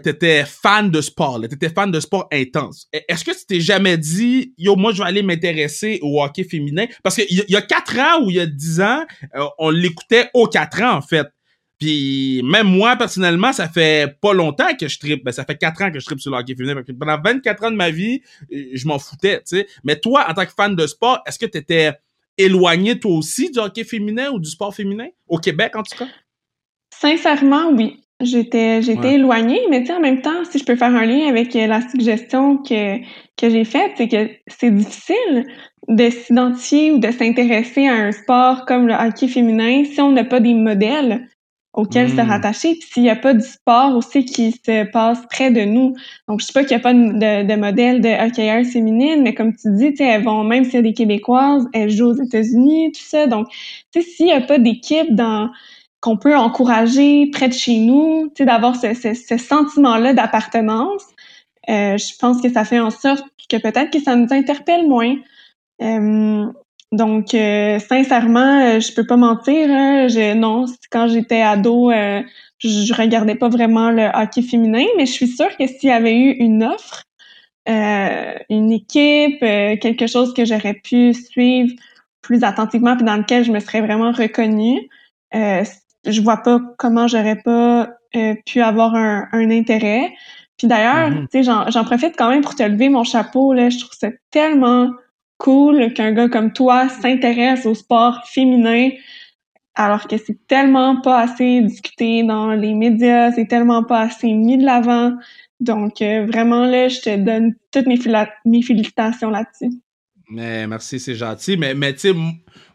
[0.03, 3.97] t'étais fan de sport, t'étais fan de sport intense, e- est-ce que tu t'es jamais
[3.97, 6.85] dit, yo, moi, je vais aller m'intéresser au hockey féminin?
[7.01, 9.69] Parce qu'il y, y a quatre ans ou il y a dix ans, euh, on
[9.69, 11.27] l'écoutait aux quatre ans, en fait.
[11.79, 15.23] Puis même moi, personnellement, ça fait pas longtemps que je tripe.
[15.25, 16.81] Ben, ça fait quatre ans que je tripe sur le hockey féminin.
[16.97, 18.21] Pendant 24 ans de ma vie,
[18.53, 19.67] euh, je m'en foutais, tu sais.
[19.83, 21.91] Mais toi, en tant que fan de sport, est-ce que t'étais
[22.37, 25.07] éloigné, toi aussi, du hockey féminin ou du sport féminin?
[25.27, 26.07] Au Québec, en tout cas?
[27.03, 27.99] Sincèrement, oui.
[28.21, 29.15] J'étais j'étais Ouais.
[29.15, 32.57] éloignée, mais en même temps, si je peux faire un lien avec euh, la suggestion
[32.59, 32.99] que,
[33.37, 35.45] que j'ai faite, c'est que c'est difficile
[35.89, 40.23] de s'identifier ou de s'intéresser à un sport comme le hockey féminin si on n'a
[40.23, 41.27] pas des modèles
[41.73, 42.29] auxquels se Mm.
[42.29, 45.93] rattacher, puis s'il n'y a pas du sport aussi qui se passe près de nous.
[46.29, 49.33] Donc, je sais pas qu'il n'y a pas de, de, modèle de hockeyeurs féminines, mais
[49.33, 52.09] comme tu dis, tu sais, elles vont, même si y a des Québécoises, elles jouent
[52.11, 53.27] aux États-Unis, tout ça.
[53.27, 53.47] Donc,
[53.91, 55.49] tu sais, s'il n'y a pas d'équipe dans
[56.03, 61.03] qu'on peut encourager près de chez nous, d'avoir ce, ce, ce sentiment-là d'appartenance,
[61.69, 65.15] euh, je pense que ça fait en sorte que peut-être que ça nous interpelle moins.
[65.81, 66.45] Euh,
[66.91, 69.69] donc, euh, sincèrement, euh, je peux pas mentir.
[69.69, 72.21] hein, je, non, quand j'étais ado, euh,
[72.59, 76.17] je, regardais pas vraiment le hockey féminin, mais je suis sûre que s'il y avait
[76.17, 77.05] eu une offre,
[77.69, 81.73] euh, une équipe, quelque chose que j'aurais pu suivre
[82.21, 84.89] plus attentivement, puis dans lequel je me serais vraiment reconnue,
[85.33, 85.63] euh,
[86.05, 90.13] je vois pas comment j'aurais pas euh, pu avoir un, un intérêt.
[90.57, 93.53] Puis d'ailleurs, tu sais, j'en, profite quand même pour te lever mon chapeau.
[93.53, 94.91] Là, je trouve ça tellement
[95.37, 98.89] cool qu'un gars comme toi s'intéresse au sport féminin,
[99.75, 104.57] alors que c'est tellement pas assez discuté dans les médias, c'est tellement pas assez mis
[104.57, 105.17] de l'avant.
[105.59, 109.75] Donc euh, vraiment là, je te donne toutes mes, félicitations là-dessus.
[110.29, 111.57] Mais merci, c'est gentil.
[111.57, 112.13] Mais, mais tu sais,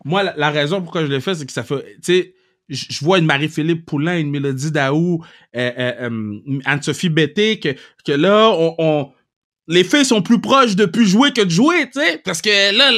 [0.04, 1.96] moi, la, la raison pourquoi je le fais, c'est que ça fait.
[2.02, 2.34] Tu sais,
[2.68, 5.24] je vois une Marie-Philippe Poulain, une Mélodie Daou,
[5.56, 7.70] euh, euh, euh, Anne-Sophie Bété, que,
[8.04, 9.12] que là, on, on-
[9.70, 12.18] les filles sont plus proches de plus jouer que de jouer, tu sais.
[12.24, 12.90] Parce que là,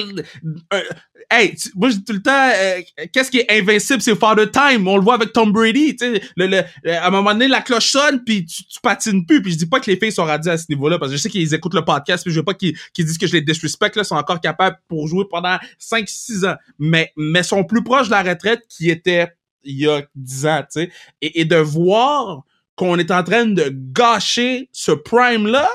[0.73, 0.81] euh,
[1.29, 2.81] hey, tu- moi, je dis tout le temps, euh,
[3.13, 4.87] qu'est-ce qui est invincible, c'est Father Time.
[4.87, 6.23] On le voit avec Tom Brady, tu sais.
[6.37, 9.43] Le, le- à un moment donné, la cloche sonne, puis tu, tu patines plus.
[9.43, 11.23] Puis je dis pas que les filles sont radiées à ce niveau-là, parce que je
[11.23, 13.91] sais qu'ils écoutent le podcast, puis je veux pas qu'ils disent que je les disrespect,
[13.97, 16.55] là, sont encore capables pour jouer pendant 5-6 ans.
[16.79, 19.27] Mais, mais sont plus proches de la retraite qui était
[19.65, 20.93] il y a 10 ans, tu sais.
[21.21, 22.43] Et, et de voir
[22.77, 25.69] qu'on est en train de gâcher ce prime-là,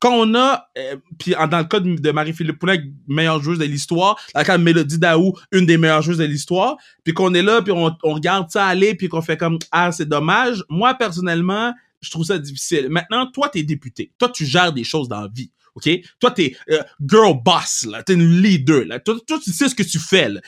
[0.00, 3.66] quand on a, euh, puis dans le cas de, de Marie-Philippe Poulin, meilleure joueuse de
[3.66, 7.34] l'histoire, dans le cas de Mélodie Daou, une des meilleures joueuses de l'histoire, puis qu'on
[7.34, 10.64] est là, puis on, on regarde ça aller, puis qu'on fait comme «Ah, c'est dommage»,
[10.70, 12.88] moi, personnellement, je trouve ça difficile.
[12.88, 14.10] Maintenant, toi, t'es député.
[14.18, 15.50] Toi, tu gères des choses dans la vie.
[15.74, 15.88] OK?
[16.18, 18.02] Toi, t'es euh, girl boss, là.
[18.02, 18.98] T'es une leader, là.
[19.00, 20.40] Toi, tu sais ce que tu fais, là.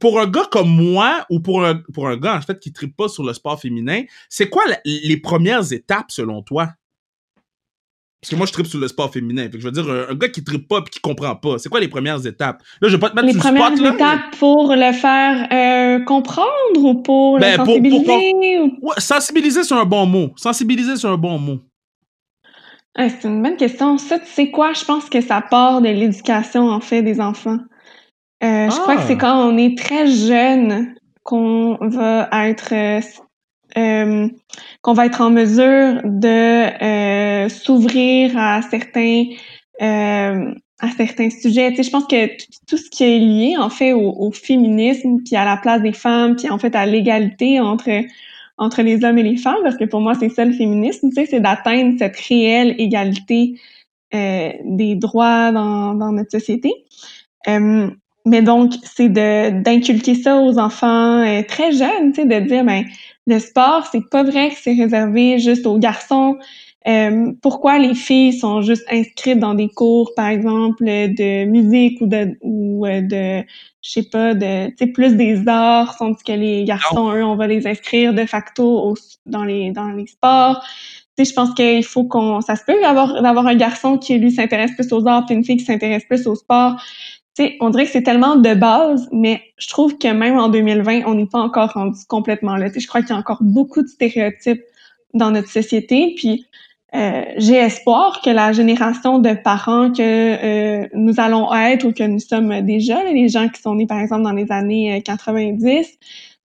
[0.00, 2.96] Pour un gars comme moi, ou pour un, pour un gars, en fait, qui tripe
[2.96, 6.68] pas sur le sport féminin, c'est quoi la- les premières étapes, selon toi?
[8.22, 9.44] Parce que moi, je tripe sur le sport féminin.
[9.44, 11.70] Fait que je veux dire, un, gars qui tripe pas et qui comprend pas, c'est
[11.70, 12.62] quoi les premières étapes?
[12.82, 13.94] Là, je vais pas te mettre les sur premières le spot, là.
[13.94, 18.58] étapes pour le faire euh, comprendre ou pour Ben, le pour- pour- sensibiliser?
[18.58, 20.32] ou- Ouais, sensibiliser, c'est un bon mot.
[20.36, 21.60] Sensibiliser, c'est un bon mot.
[22.94, 23.96] Ah, c'est une bonne question.
[23.96, 24.74] Ça, tu sais quoi?
[24.74, 27.58] Je pense que ça part de l'éducation, en fait, des enfants.
[28.42, 28.96] Euh, Je crois Ah.
[28.96, 32.72] que c'est quand on est très jeune qu'on va être
[33.76, 34.28] euh,
[34.82, 39.24] qu'on va être en mesure de euh, s'ouvrir à certains
[39.82, 41.70] euh, à certains sujets.
[41.70, 42.26] Tu sais, je pense que
[42.66, 45.92] tout ce qui est lié en fait au, au féminisme, puis à la place des
[45.92, 47.90] femmes, puis en fait à l'égalité entre
[48.58, 51.14] entre les hommes et les femmes, parce que pour moi c'est ça le féminisme, tu
[51.14, 53.54] sais, c'est d'atteindre cette réelle égalité
[54.14, 56.72] euh, des droits dans, dans notre société.
[57.48, 57.88] Euh,
[58.26, 62.64] mais donc, c'est de d'inculquer ça aux enfants euh, très jeunes, tu sais, de dire
[62.64, 62.84] ben
[63.26, 66.36] le sport, c'est pas vrai que c'est réservé juste aux garçons.
[66.88, 72.06] Euh, pourquoi les filles sont juste inscrites dans des cours, par exemple, de musique ou
[72.06, 73.44] de ou euh, de
[73.82, 77.36] je sais pas, de tu sais plus des arts, tandis que les garçons, eux, on
[77.36, 80.62] va les inscrire de facto au- dans les dans les sports.
[81.16, 84.18] Tu sais, je pense qu'il faut qu'on ça se peut d'avoir d'avoir un garçon qui
[84.18, 87.19] lui s'intéresse plus aux arts puis une fille qui s'intéresse plus au sport tu
[87.60, 91.14] on dirait que c'est tellement de base, mais je trouve que même en 2020, on
[91.14, 92.68] n'est pas encore rendu complètement là.
[92.74, 94.62] Je crois qu'il y a encore beaucoup de stéréotypes
[95.14, 96.14] dans notre société.
[96.16, 96.46] Puis
[96.94, 102.02] euh, j'ai espoir que la génération de parents que euh, nous allons être ou que
[102.02, 105.86] nous sommes déjà, les gens qui sont nés par exemple dans les années euh, 90,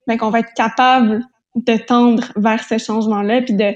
[0.06, 1.24] ben, qu'on va être capable
[1.56, 3.74] de tendre vers ce changement-là, puis de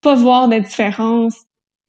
[0.00, 1.34] pas voir de différence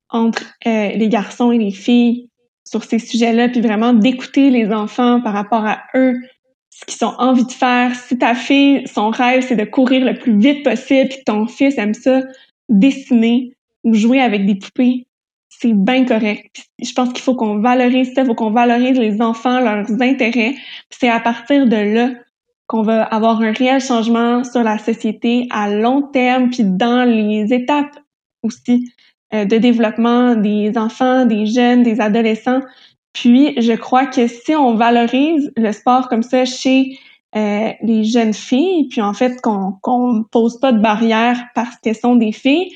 [0.09, 2.28] entre euh, les garçons et les filles
[2.69, 6.15] sur ces sujets-là, puis vraiment d'écouter les enfants par rapport à eux,
[6.69, 7.95] ce qu'ils ont envie de faire.
[7.95, 11.77] Si ta fille, son rêve, c'est de courir le plus vite possible, puis ton fils
[11.77, 12.21] aime ça,
[12.69, 13.53] dessiner
[13.83, 15.07] ou jouer avec des poupées,
[15.49, 16.67] c'est bien correct.
[16.81, 20.55] Je pense qu'il faut qu'on valorise ça, il faut qu'on valorise les enfants, leurs intérêts.
[20.89, 22.11] C'est à partir de là
[22.67, 27.51] qu'on va avoir un réel changement sur la société à long terme, puis dans les
[27.51, 27.97] étapes
[28.43, 28.93] aussi
[29.31, 32.61] de développement des enfants, des jeunes, des adolescents.
[33.13, 36.97] Puis, je crois que si on valorise le sport comme ça chez
[37.35, 41.95] euh, les jeunes filles, puis en fait qu'on qu'on pose pas de barrière parce qu'elles
[41.95, 42.71] sont des filles,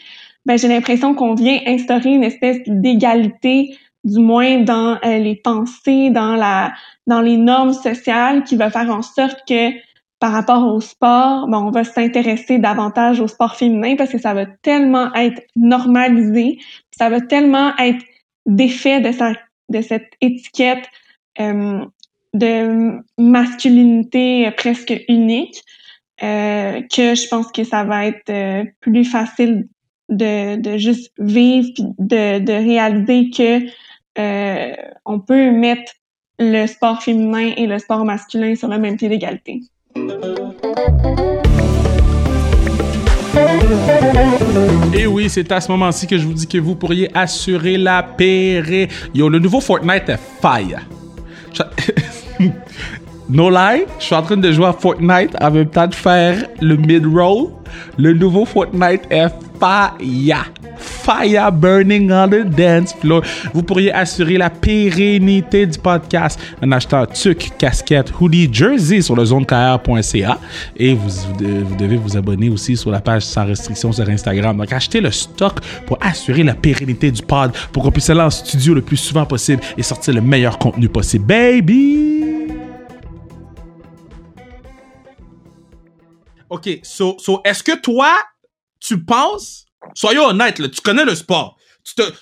[0.45, 6.11] ben j'ai l'impression qu'on vient instaurer une espèce d'égalité, du moins dans euh, les pensées,
[6.11, 6.71] dans la
[7.07, 9.71] dans les normes sociales, qui va faire en sorte que
[10.23, 14.33] par rapport au sport, ben, on va s'intéresser davantage au sport féminin parce que ça
[14.33, 16.59] va tellement être normalisé,
[16.97, 18.01] ça va tellement être
[18.45, 19.11] défait de,
[19.67, 20.85] de cette étiquette
[21.41, 21.83] euh,
[22.33, 25.61] de masculinité presque unique
[26.23, 29.67] euh, que je pense que ça va être euh, plus facile
[30.07, 31.67] de, de juste vivre
[31.99, 33.59] de, réaliser que
[35.03, 35.91] on peut mettre
[36.39, 39.59] le sport féminin et le sport masculin sur le même pied d'égalité.
[44.93, 48.03] Et oui, c'est à ce moment-ci que je vous dis que vous pourriez assurer la
[48.03, 48.89] péré.
[49.13, 50.81] Yo, le nouveau Fortnite est fire.
[53.29, 56.45] No lie, je suis en train de jouer à Fortnite en même temps de faire
[56.61, 57.51] le mid-roll.
[57.97, 59.29] Le nouveau Fortnite est
[59.59, 60.51] fire.
[61.03, 63.21] Fire burning on the dance floor.
[63.53, 69.25] Vous pourriez assurer la pérennité du podcast en achetant tuc, casquette, hoodie, jersey sur le
[69.25, 70.39] zonekr.ca
[70.77, 74.07] et vous, vous de- vous devez vous abonner aussi sur la page sans restriction sur
[74.09, 74.57] Instagram.
[74.57, 78.29] Donc achetez le stock pour assurer la pérennité du pod pour qu'on puisse aller en
[78.29, 81.25] studio le plus souvent possible et sortir le meilleur contenu possible.
[81.25, 82.11] Baby!
[86.49, 88.09] OK, so, so est-ce que toi,
[88.79, 91.57] tu penses, soyons honnêtes, là, tu connais le sport.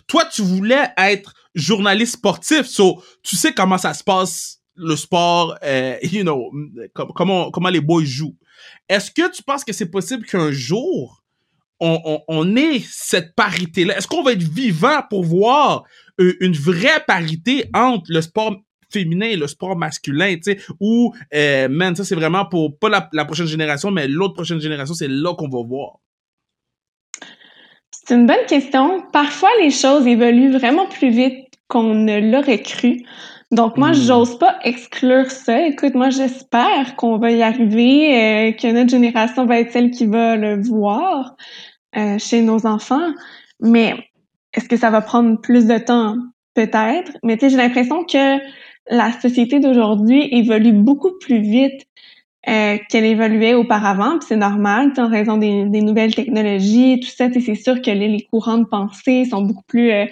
[0.08, 5.56] Toi, tu voulais être journaliste sportif, so, tu sais comment ça se passe, le sport,
[5.63, 6.52] euh, you know,
[6.93, 8.38] com- comment, comment les boys jouent.
[8.89, 11.24] Est-ce que tu penses que c'est possible qu'un jour,
[11.80, 13.97] on, on, ait cette parité-là?
[13.97, 15.84] Est-ce qu'on va être vivant pour voir
[16.19, 18.56] euh, une vraie parité entre le sport
[18.91, 23.10] féminin et le sport masculin, tu sais, ou, euh, man, ça c'est vraiment pour, pas
[23.13, 26.00] la prochaine génération, mais l'autre prochaine génération, c'est là qu'on va voir.
[28.05, 29.01] C'est une bonne question.
[29.13, 33.03] Parfois, les choses évoluent vraiment plus vite qu'on ne l'aurait cru.
[33.51, 33.93] Donc, moi, Mm.
[33.93, 35.67] j'ose pas exclure ça.
[35.67, 40.05] Écoute, moi, j'espère qu'on va y arriver, euh, que notre génération va être celle qui
[40.05, 41.35] va le voir
[41.97, 43.11] euh, chez nos enfants.
[43.59, 43.93] Mais
[44.53, 46.15] est-ce que ça va prendre plus de temps?
[46.55, 47.11] Peut-être.
[47.23, 48.39] Mais tu sais, j'ai l'impression que
[48.89, 51.83] la société d'aujourd'hui évolue beaucoup plus vite
[52.47, 56.93] euh, qu'elle évoluait auparavant, puis c'est normal, tu sais, en raison des, des nouvelles technologies
[56.93, 59.63] et tout ça, tu sais, c'est sûr que les, les courants de pensée sont beaucoup
[59.67, 60.06] plus euh,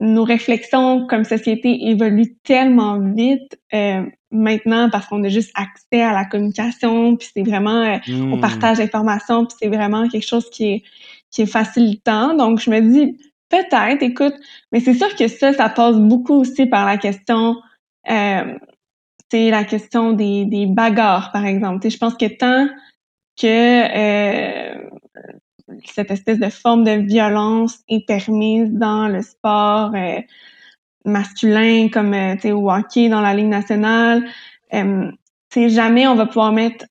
[0.00, 6.12] nos réflexions comme société évoluent tellement vite euh, maintenant parce qu'on a juste accès à
[6.12, 8.40] la communication, puis c'est vraiment euh, au hmm.
[8.40, 10.82] partage d'informations, puis c'est vraiment quelque chose qui est
[11.30, 12.34] qui est facilitant.
[12.34, 13.16] Donc je me dis
[13.48, 14.34] peut-être, écoute,
[14.72, 17.56] mais c'est sûr que ça, ça passe beaucoup aussi par la question,
[18.10, 18.54] euh,
[19.30, 21.88] c'est la question des, des bagarres, par exemple.
[21.88, 22.68] je pense que tant
[23.36, 24.90] que euh,
[25.84, 30.20] cette espèce de forme de violence est permise dans le sport euh,
[31.04, 34.24] masculin comme euh, au hockey dans la Ligue nationale.
[34.74, 35.10] Euh,
[35.54, 36.86] jamais on va pouvoir mettre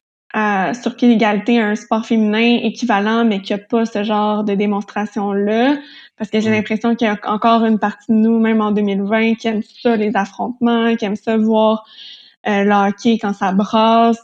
[0.82, 4.54] sur pied d'égalité un sport féminin équivalent, mais qu'il n'y a pas ce genre de
[4.54, 5.78] démonstration-là.
[6.18, 9.36] Parce que j'ai l'impression qu'il y a encore une partie de nous, même en 2020,
[9.36, 11.84] qui aime ça, les affrontements, qui aime ça voir
[12.48, 14.18] euh, le hockey quand ça brasse.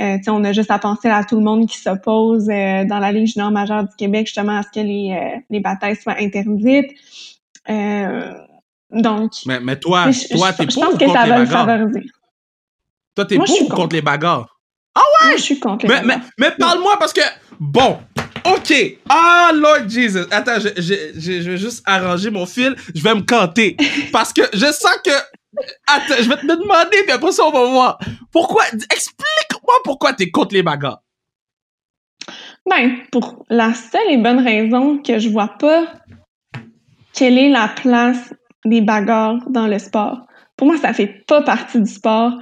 [0.00, 3.12] Euh, on a juste à penser à tout le monde qui s'oppose euh, dans la
[3.12, 6.90] Ligue junior majeure du Québec justement à ce que les, euh, les batailles soient interdites.
[8.90, 11.86] donc, mais, mais toi, toi, t'es pour ou contre les bagarres?
[13.14, 14.58] Toi, t'es pour ou contre les bagarres?
[14.96, 15.28] Ah ouais?
[15.28, 16.20] Moi, je suis contre les mais, bagarres.
[16.38, 17.22] Mais, mais parle-moi parce que,
[17.60, 17.98] bon,
[18.44, 18.98] OK.
[19.08, 20.26] Ah, Lord Jesus.
[20.30, 22.74] Attends, je, je, je, vais juste arranger mon fil.
[22.94, 23.76] Je vais me canter.
[24.12, 25.10] Parce que je sens que
[25.86, 27.98] Attends, je vais te demander, puis après ça, on va voir.
[28.32, 31.02] Pourquoi, explique-moi pourquoi t'es contre les bagarres.
[32.68, 35.86] Ben, pour la seule et bonne raison que je vois pas
[37.12, 40.22] quelle est la place des bagarres dans le sport.
[40.56, 42.32] Pour moi, ça fait pas partie du sport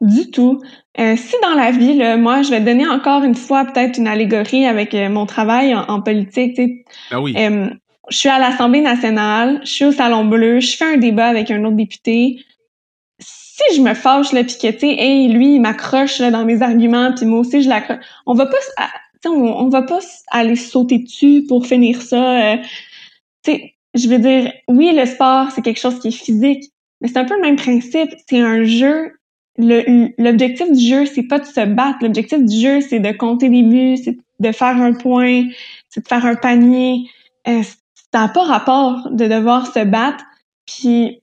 [0.00, 0.60] du tout.
[0.98, 4.06] Euh, si dans la vie, là, moi, je vais donner encore une fois peut-être une
[4.06, 6.58] allégorie avec euh, mon travail en, politique.
[7.10, 7.34] Ben oui.
[7.36, 7.68] Euh,
[8.10, 11.50] je suis à l'Assemblée nationale, je suis au Salon Bleu, je fais un débat avec
[11.50, 12.44] un autre député
[13.68, 17.12] si je me fâche là puis que tu hey lui il m'accroche dans mes arguments
[17.14, 18.04] puis moi aussi je l'accroche.
[18.26, 18.58] On va pas
[19.26, 22.56] on, on va pas aller sauter dessus pour finir ça euh,
[23.44, 26.70] tu sais je veux dire oui le sport c'est quelque chose qui est physique
[27.00, 28.10] mais c'est un peu le même principe.
[28.28, 29.14] C'est un jeu
[29.56, 31.98] l'objectif du jeu c'est pas de se battre.
[32.02, 35.44] L'objectif du jeu c'est de compter des buts c'est de faire un point
[35.88, 37.08] c'est de faire un panier.
[37.48, 37.62] Euh,
[38.12, 40.24] ça n'a pas rapport de devoir se battre.
[40.66, 41.20] Puis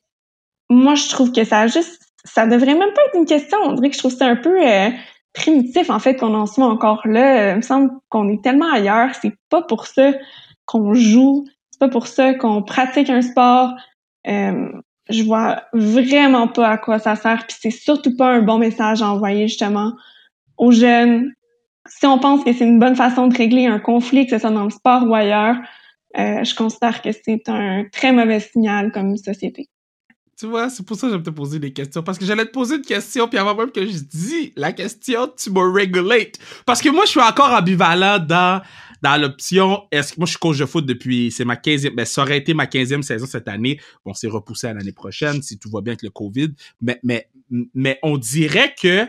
[0.69, 1.96] moi je trouve que ça a juste
[2.27, 3.57] ça devrait même pas être une question.
[3.63, 4.89] On dirait que je trouve ça un peu euh,
[5.33, 7.51] primitif, en fait, qu'on en soit encore là.
[7.51, 9.09] Il me semble qu'on est tellement ailleurs.
[9.21, 10.11] C'est pas pour ça
[10.65, 11.45] qu'on joue.
[11.71, 13.73] C'est pas pour ça qu'on pratique un sport.
[14.27, 14.69] Euh,
[15.09, 17.45] je vois vraiment pas à quoi ça sert.
[17.47, 19.93] Puis c'est surtout pas un bon message à envoyer, justement,
[20.57, 21.31] aux jeunes.
[21.87, 24.51] Si on pense que c'est une bonne façon de régler un conflit, que ce soit
[24.51, 25.55] dans le sport ou ailleurs,
[26.17, 29.69] euh, je considère que c'est un très mauvais signal comme société.
[30.39, 32.04] Tu vois, c'est pour ça que je vais te poser des questions.
[32.04, 35.32] Parce que j'allais te poser une question, puis avant même que je dis la question,
[35.36, 36.38] tu me regulate.
[36.63, 38.62] Parce que moi, je suis encore ambivalent dans,
[39.02, 42.06] dans l'option, est-ce que moi, je suis coach de foot depuis, c'est ma 15e, ben,
[42.06, 43.80] ça aurait été ma 15e saison cette année.
[44.06, 46.50] Bon, c'est repoussé à l'année prochaine, si tout va bien avec le COVID.
[46.82, 47.30] Mais, mais,
[47.73, 49.08] mais on dirait que,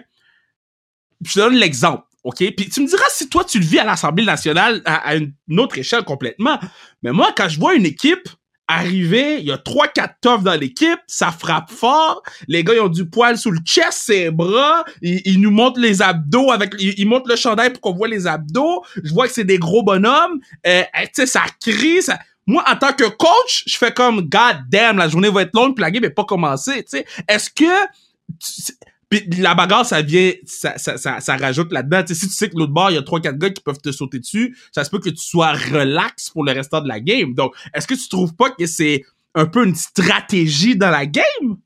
[1.22, 2.04] je te donne l'exemple.
[2.24, 2.38] OK?
[2.56, 5.76] Puis tu me diras si toi, tu le vis à l'Assemblée nationale à, une autre
[5.76, 6.58] échelle complètement.
[7.02, 8.28] Mais moi, quand je vois une équipe
[8.68, 12.80] arrivé, il y a trois quatre toughs dans l'équipe, ça frappe fort, les gars ils
[12.80, 17.08] ont du poil sous le chest, ses bras, ils, nous montrent les abdos avec ils,
[17.08, 20.38] montrent le chandail pour qu'on voit les abdos, je vois que c'est des gros bonhommes,
[20.66, 24.58] euh, tu sais ça crie, ça moi en tant que coach, je fais comme god
[24.68, 27.06] damn, la journée va être longue puis la game est pas commencée, tu sais.
[27.26, 27.64] Est-ce que
[29.08, 32.02] puis la bagarre, ça vient, ça, ça, ça, rajoute là-dedans.
[32.06, 33.90] si tu sais que l'autre bord, il y a trois, quatre gars qui peuvent te
[33.90, 37.34] sauter dessus, ça se peut que tu sois relax pour le restant de la game.
[37.34, 41.58] Donc, est-ce que tu trouves pas que c'est un peu une stratégie dans la game?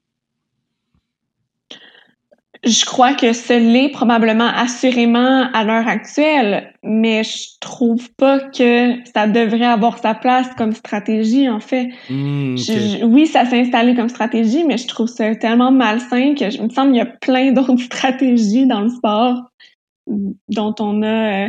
[2.65, 8.95] Je crois que ce l'est probablement assurément à l'heure actuelle, mais je trouve pas que
[9.13, 11.89] ça devrait avoir sa place comme stratégie, en fait.
[12.09, 12.55] Hmm,
[13.05, 16.69] oui, ça s'est installé comme stratégie, mais je trouve ça tellement malsain que je me
[16.69, 19.43] semble qu'il y a plein d'autres stratégies dans le sport
[20.07, 21.49] dont on a euh,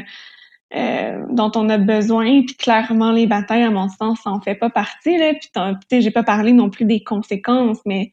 [0.76, 2.41] euh, dont on a besoin.
[2.41, 5.17] Puis clairement, les batailles, à mon sens, ça en fait pas partie.
[5.17, 5.34] Là.
[5.88, 8.12] Puis j'ai pas parlé non plus des conséquences, mais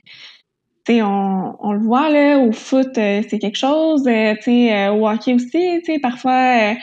[0.88, 4.06] on, on, le voit là, au foot, euh, c'est quelque chose.
[4.06, 6.74] Euh, euh, au hockey aussi, parfois,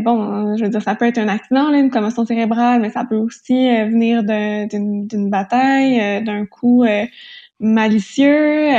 [0.00, 3.04] bon, je veux dire, ça peut être un accident, là, une commotion cérébrale, mais ça
[3.04, 6.84] peut aussi venir d'une bataille, d'un coup
[7.60, 8.70] malicieux.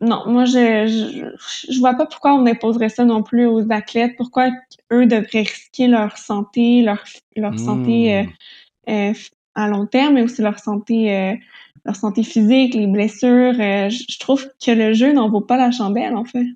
[0.00, 4.14] non, moi, je, je, je vois pas pourquoi on imposerait ça non plus aux athlètes.
[4.16, 4.50] Pourquoi
[4.92, 7.02] eux devraient risquer leur santé, leur,
[7.36, 8.28] leur santé
[8.86, 9.12] hmm.
[9.54, 11.40] à long terme, mais aussi leur santé
[11.84, 13.54] leur santé physique, les blessures.
[13.58, 16.46] Euh, je trouve que le jeu n'en vaut pas la chandelle, en fait.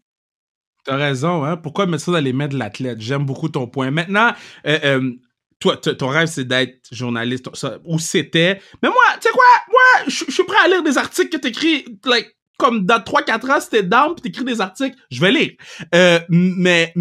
[0.85, 1.57] T'as raison, hein?
[1.57, 3.01] Pourquoi mettre ça dans les mains de l'athlète?
[3.01, 3.91] J'aime beaucoup ton point.
[3.91, 4.33] Maintenant,
[4.66, 5.12] euh, euh,
[5.61, 7.51] toi, ton rêve, c'est d'être journaliste,
[7.85, 8.61] ou c'était?
[8.83, 11.85] Mais moi, tu sais quoi, moi, je suis prêt à lire des articles que t'écris,
[12.05, 15.53] like, comme dans 3-4 ans, c'était down pis t'écris des articles, je vais lire.
[15.95, 16.93] Euh, mais,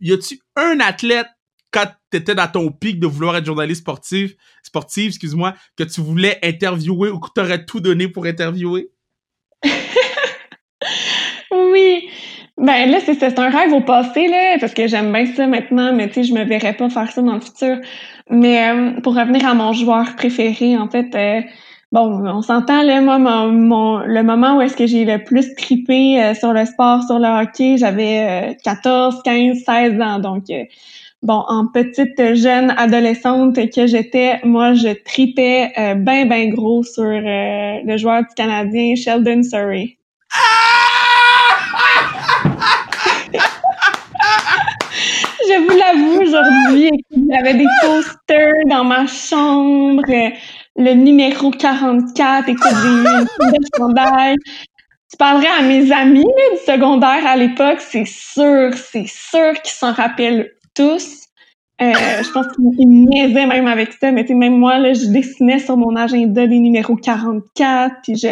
[0.00, 1.28] y a-tu un athlète
[1.70, 6.38] quand t'étais dans ton pic de vouloir être journaliste sportif, sportive, excuse-moi, que tu voulais
[6.42, 8.90] interviewer ou que t'aurais tout donné pour interviewer?
[11.52, 12.08] oui.
[12.58, 16.08] Ben là, c'est un rêve au passé, là, parce que j'aime bien ça maintenant, mais
[16.08, 17.78] tu sais, je me verrais pas faire ça dans le futur.
[18.28, 21.40] Mais euh, pour revenir à mon joueur préféré, en fait, euh,
[21.90, 26.22] bon, on s'entend, là, moi, mon, le moment où est-ce que j'ai le plus trippé
[26.22, 30.44] euh, sur le sport, sur le hockey, j'avais 14, 15, 16 ans, donc
[31.22, 37.04] bon, en petite jeune adolescente que j'étais, moi, je tripais euh, ben, ben gros sur
[37.04, 39.96] euh, le joueur du Canadien, Sheldon Surrey.
[45.48, 46.90] je vous l'avoue, aujourd'hui,
[47.30, 50.02] j'avais des posters dans ma chambre,
[50.76, 53.04] le numéro 44, écoute, j'ai eu
[53.76, 54.36] chandail.
[55.10, 59.92] Tu parlerais à mes amis du secondaire à l'époque, c'est sûr, c'est sûr qu'ils s'en
[59.92, 61.26] rappellent tous.
[61.80, 61.92] Euh,
[62.22, 65.78] je pense qu'il me niaisait même avec ça, mais même moi, là, je dessinais sur
[65.78, 68.28] mon agenda des numéros 44, puis je,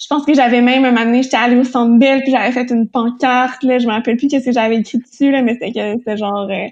[0.00, 2.68] je pense que j'avais même un moment j'étais allée au Centre Bell, puis j'avais fait
[2.70, 6.16] une pancarte, là, je me rappelle plus ce que j'avais écrit dessus, là, mais c'était
[6.16, 6.66] genre euh,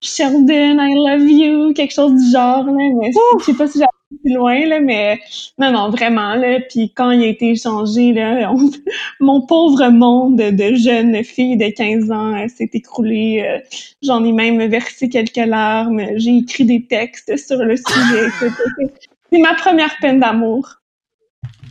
[0.00, 3.88] Sheldon, I love you, quelque chose du genre, là, mais je sais pas si j'avais
[4.24, 5.18] loin, là, mais
[5.58, 6.60] non, non, vraiment, là.
[6.60, 8.52] Puis quand il a été échangé, là,
[9.20, 13.44] mon pauvre monde de jeunes filles de 15 ans euh, s'est écroulé.
[13.44, 13.58] Euh,
[14.02, 16.02] j'en ai même versé quelques larmes.
[16.16, 18.28] J'ai écrit des textes sur le sujet.
[19.32, 20.80] C'est ma première peine d'amour.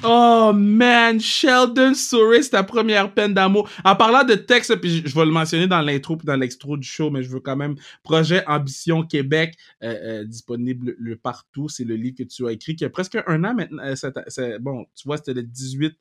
[0.03, 3.69] Oh man, Sheldon c'est ta première peine d'amour.
[3.83, 6.87] En parlant de texte, puis je, vais le mentionner dans l'intro puis dans l'extro du
[6.87, 11.69] show, mais je veux quand même projet Ambition Québec euh, euh, disponible le, partout.
[11.69, 13.83] C'est le livre que tu as écrit qui a presque un an maintenant.
[13.83, 15.97] Euh, bon, tu vois, c'était le 18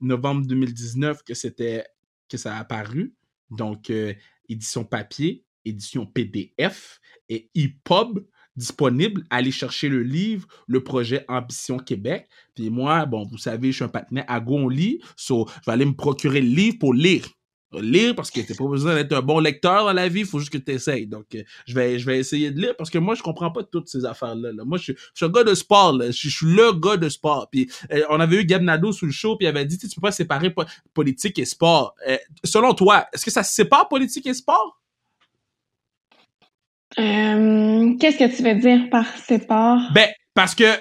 [0.00, 1.84] novembre 2019 que c'était
[2.28, 3.14] que ça a apparu.
[3.50, 3.92] Donc
[4.48, 8.24] édition papier, édition PDF et EPUB
[8.56, 9.24] disponible.
[9.30, 12.28] Allez chercher le livre, le projet Ambition Québec.
[12.54, 14.70] Puis moi, bon, vous savez, je suis un partenaire à Go.
[15.16, 17.26] So, je vais aller me procurer le livre pour lire.
[17.80, 20.38] Lire parce que t'as pas besoin d'être un bon lecteur dans la vie, il faut
[20.38, 21.06] juste que tu essayes.
[21.06, 23.62] Donc, euh, je, vais, je vais essayer de lire parce que moi, je comprends pas
[23.62, 24.50] toutes ces affaires-là.
[24.66, 25.98] Moi, je, suis un gars de sport.
[26.02, 27.48] Je, suis le gars de sport.
[27.50, 30.02] Puis, euh, on avait eu Gab sous le show, puis il avait dit, tu peux
[30.02, 30.54] pas séparer
[30.92, 31.94] politique et sport.
[32.06, 34.81] Euh, selon toi, est-ce que ça se sépare politique et sport?
[36.98, 39.80] Euh, qu'est-ce que tu veux dire par sépare?
[39.94, 40.74] Ben, parce que,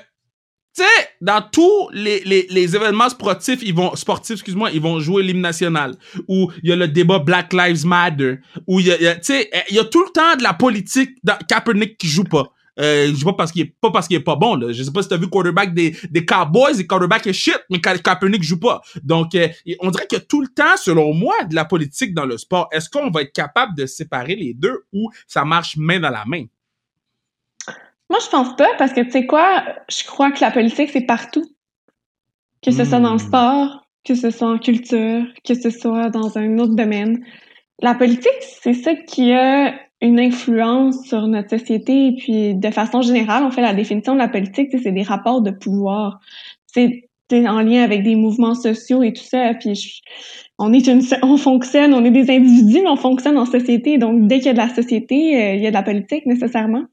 [0.75, 4.99] tu sais, dans tous les, les, les, événements sportifs, ils vont, sportifs, excuse-moi, ils vont
[4.99, 5.95] jouer l'hymne national.
[6.27, 8.39] Ou il y a le débat Black Lives Matter.
[8.67, 11.11] Ou il y a, tu sais, il y a tout le temps de la politique
[11.23, 12.53] dans Kaepernick qui joue pas.
[12.79, 14.71] Euh, je sais pas parce qu'il est pas parce qu'il est pas bon là.
[14.71, 17.81] Je sais pas si t'as vu quarterback des des Cowboys, les quarterback est shit, mais
[17.81, 18.81] Kaepernick joue pas.
[19.03, 19.47] Donc euh,
[19.81, 22.37] on dirait qu'il y a tout le temps, selon moi, de la politique dans le
[22.37, 22.69] sport.
[22.71, 26.23] Est-ce qu'on va être capable de séparer les deux ou ça marche main dans la
[26.25, 26.45] main?
[28.09, 31.05] Moi, je pense pas parce que tu sais quoi, je crois que la politique c'est
[31.05, 31.45] partout.
[32.63, 33.27] Que ce soit dans le hmm.
[33.27, 37.25] sport, que ce soit en culture, que ce soit dans un autre domaine.
[37.79, 38.29] La politique,
[38.61, 43.51] c'est ça qui a une influence sur notre société et puis de façon générale, on
[43.51, 46.19] fait la définition de la politique, c'est des rapports de pouvoir.
[46.67, 49.53] C'est en lien avec des mouvements sociaux et tout ça.
[49.53, 50.01] Puis
[50.57, 53.97] on est une, on fonctionne, on est des individus, mais on fonctionne en société.
[53.97, 56.25] Donc dès qu'il y a de la société, euh, il y a de la politique
[56.25, 56.83] nécessairement.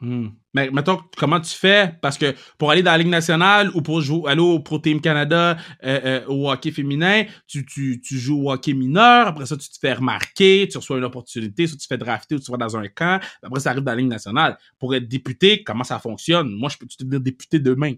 [0.00, 0.28] Hmm.
[0.54, 1.92] Mais mettons, comment tu fais?
[2.00, 5.00] Parce que pour aller dans la Ligue nationale ou pour jouer, aller au Pro Team
[5.00, 9.78] Canada euh, euh, au hockey féminin, tu, joues au hockey mineur, après ça, tu te
[9.78, 12.78] fais remarquer, tu reçois une opportunité, soit tu te fais drafter ou tu vas dans
[12.78, 14.56] un camp, après ça arrive dans la Ligue nationale.
[14.78, 16.50] Pour être député, comment ça fonctionne?
[16.50, 17.92] Moi, je peux te dire député demain.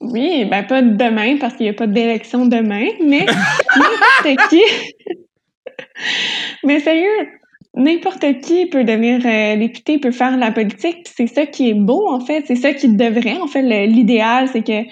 [0.00, 4.62] Oui, ben pas demain parce qu'il n'y a pas d'élection demain, mais n'importe qui?
[6.64, 7.28] mais sérieux,
[7.76, 11.06] n'importe qui peut devenir euh, député, peut faire la politique.
[11.14, 12.44] C'est ça qui est beau, en fait.
[12.46, 13.38] C'est ça qui devrait.
[13.38, 14.82] En fait, l'idéal, c'est que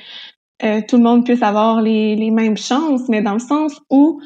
[0.63, 4.21] euh, tout le monde puisse avoir les, les mêmes chances, mais dans le sens où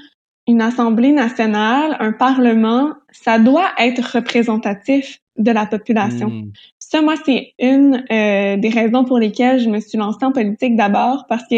[0.46, 6.28] une Assemblée nationale, un Parlement, ça doit être représentatif de la population.
[6.28, 6.52] Hmm.
[6.78, 10.74] Ça, moi, c'est une euh, des raisons pour lesquelles je me suis lancée en politique
[10.74, 11.56] d'abord, parce que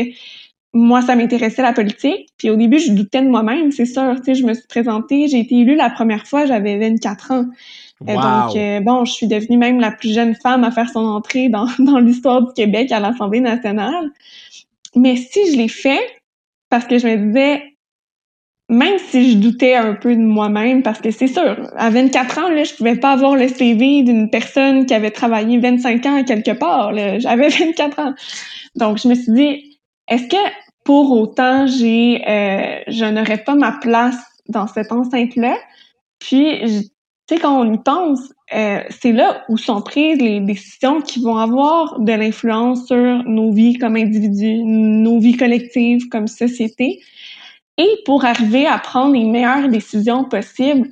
[0.73, 2.29] moi, ça m'intéressait la politique.
[2.37, 4.15] Puis au début, je doutais de moi-même, c'est sûr.
[4.17, 7.47] Tu sais, je me suis présentée, j'ai été élue la première fois, j'avais 24 ans.
[8.09, 11.01] Euh, donc, euh, bon, je suis devenue même la plus jeune femme à faire son
[11.01, 14.11] entrée dans, dans l'histoire du Québec à l'Assemblée nationale.
[14.97, 16.01] Mais si je l'ai fait,
[16.69, 17.63] parce que je me disais,
[18.69, 22.49] même si je doutais un peu de moi-même, parce que c'est sûr, à 24 ans,
[22.49, 26.53] là, je pouvais pas avoir le CV d'une personne qui avait travaillé 25 ans quelque
[26.53, 26.95] part.
[27.19, 28.15] J'avais 24 ans.
[28.77, 29.70] Donc, je me suis dit,
[30.11, 30.51] est-ce que
[30.85, 35.57] pour autant, j'ai, euh, je n'aurais pas ma place dans cette enceinte-là?
[36.19, 38.21] Puis, tu sais, quand on y pense,
[38.53, 43.53] euh, c'est là où sont prises les décisions qui vont avoir de l'influence sur nos
[43.53, 47.01] vies comme individus, nos vies collectives comme société.
[47.79, 50.89] Et pour arriver à prendre les meilleures décisions possibles,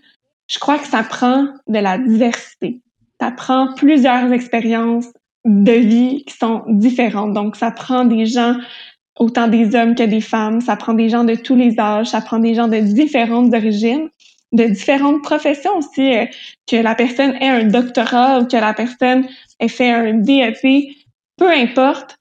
[0.47, 2.81] je crois que ça prend de la diversité.
[3.21, 5.07] Ça prend plusieurs expériences
[5.45, 7.33] de vie qui sont différentes.
[7.33, 8.55] Donc, ça prend des gens,
[9.19, 12.21] autant des hommes que des femmes, ça prend des gens de tous les âges, ça
[12.21, 14.09] prend des gens de différentes origines,
[14.53, 16.27] de différentes professions aussi, euh,
[16.67, 19.27] que la personne ait un doctorat ou que la personne
[19.61, 20.95] ait fait un DEP,
[21.37, 22.19] peu importe,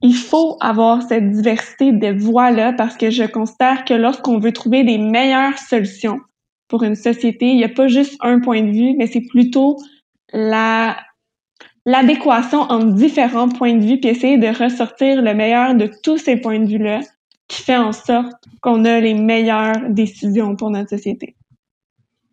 [0.00, 4.84] il faut avoir cette diversité de voix-là parce que je considère que lorsqu'on veut trouver
[4.84, 6.20] des meilleures solutions
[6.68, 9.78] pour une société, il n'y a pas juste un point de vue, mais c'est plutôt
[10.32, 10.96] la
[11.88, 16.36] l'adéquation entre différents points de vue puis essayer de ressortir le meilleur de tous ces
[16.36, 17.00] points de vue-là
[17.48, 21.34] qui fait en sorte qu'on a les meilleures décisions pour notre société.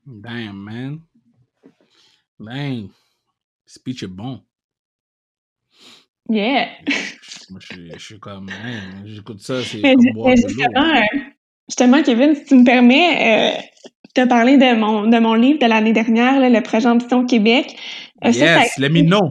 [0.06, 1.00] Damn, man.
[2.38, 2.90] Damn.
[3.66, 4.42] Speech est bon.
[6.30, 6.68] Yeah.
[7.50, 8.50] Moi, je, suis comme,
[9.06, 11.20] j'écoute ça, c'est comme boire justement, euh,
[11.70, 13.62] justement, Kevin, si tu me permets, euh,
[14.16, 17.76] te parler de mon, de mon livre de l'année dernière, Le projet Ambition Québec.
[18.24, 19.30] Euh, yes, know.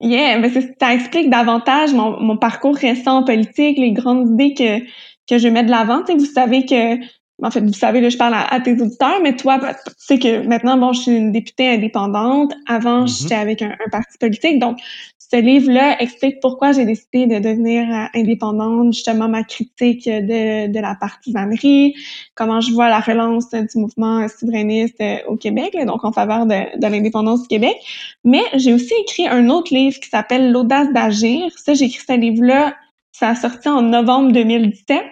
[0.00, 4.80] Yeah, mais ça, explique davantage mon, mon parcours récent en politique, les grandes idées que,
[5.28, 6.02] que je mets de l'avant.
[6.06, 6.96] Vous savez que
[7.42, 10.46] en fait, vous savez, là, je parle à, tes auditeurs, mais toi, tu sais que
[10.46, 12.52] maintenant, bon, je suis une députée indépendante.
[12.68, 13.22] Avant, mm-hmm.
[13.22, 14.58] j'étais avec un, parti politique.
[14.60, 14.78] Donc,
[15.18, 20.78] ce livre-là explique pourquoi j'ai décidé de devenir euh, indépendante, justement ma critique de, de
[20.78, 21.94] la partisanerie,
[22.34, 26.78] comment je vois la relance du mouvement souverainiste euh, au Québec, donc en faveur de,
[26.78, 27.76] de l'indépendance du Québec.
[28.24, 31.50] Mais j'ai aussi écrit un autre livre qui s'appelle L'audace d'agir.
[31.56, 32.76] Ça, j'ai écrit ce livre-là,
[33.12, 35.02] ça a sorti en novembre 2017.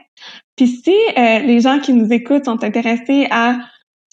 [0.61, 3.61] Puis si euh, les gens qui nous écoutent sont intéressés à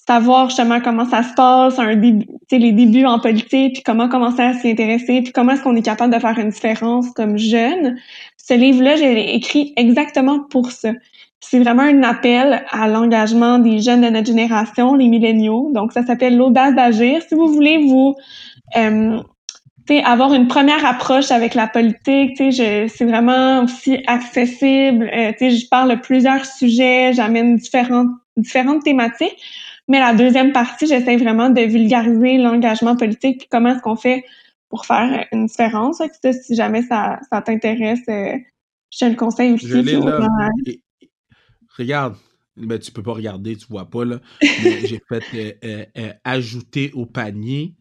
[0.08, 4.54] savoir justement comment ça se passe, un les débuts en politique, puis comment commencer à
[4.54, 7.98] s'y intéresser, puis comment est-ce qu'on est capable de faire une différence comme jeune.
[8.38, 10.94] Ce livre-là, j'ai écrit exactement pour ça.
[11.42, 15.70] C'est vraiment un appel à l'engagement des jeunes de notre génération, les milléniaux.
[15.74, 17.22] Donc, ça s'appelle l'audace d'agir.
[17.28, 18.16] Si vous voulez vous
[18.78, 19.20] euh,
[20.04, 25.10] avoir une première approche avec la politique, c'est vraiment aussi accessible.
[25.14, 29.38] Euh, je parle de plusieurs sujets, j'amène différentes différentes thématiques.
[29.88, 34.26] Mais la deuxième partie, j'essaie vraiment de vulgariser l'engagement politique puis comment est-ce qu'on fait
[34.70, 36.02] pour faire une différence.
[36.24, 38.38] si jamais ça, ça t'intéresse, euh,
[38.92, 39.68] je te le conseille aussi.
[39.68, 40.80] Je
[41.78, 42.16] Regarde,
[42.58, 44.20] ben, tu peux pas regarder, tu vois pas là.
[44.42, 47.76] j'ai fait euh, ajouter au panier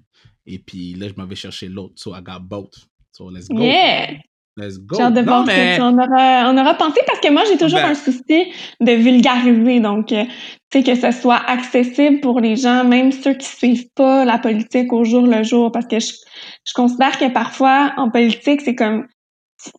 [0.47, 1.95] et puis là, je m'en vais chercher l'autre.
[1.97, 2.75] So I got both.
[3.13, 3.61] So let's go.
[3.61, 4.19] Yeah!
[4.59, 4.99] Let's go.
[4.99, 5.79] Hâte de voir mais...
[5.81, 9.81] on aura, on aura pensé parce que moi, j'ai toujours ben un souci de vulgariser.
[9.81, 10.25] Donc, euh,
[10.71, 14.39] tu sais, que ce soit accessible pour les gens, même ceux qui suivent pas la
[14.39, 15.71] politique au jour le jour.
[15.73, 16.13] Parce que je,
[16.65, 19.07] je considère que parfois, en politique, c'est comme,
[19.63, 19.71] tu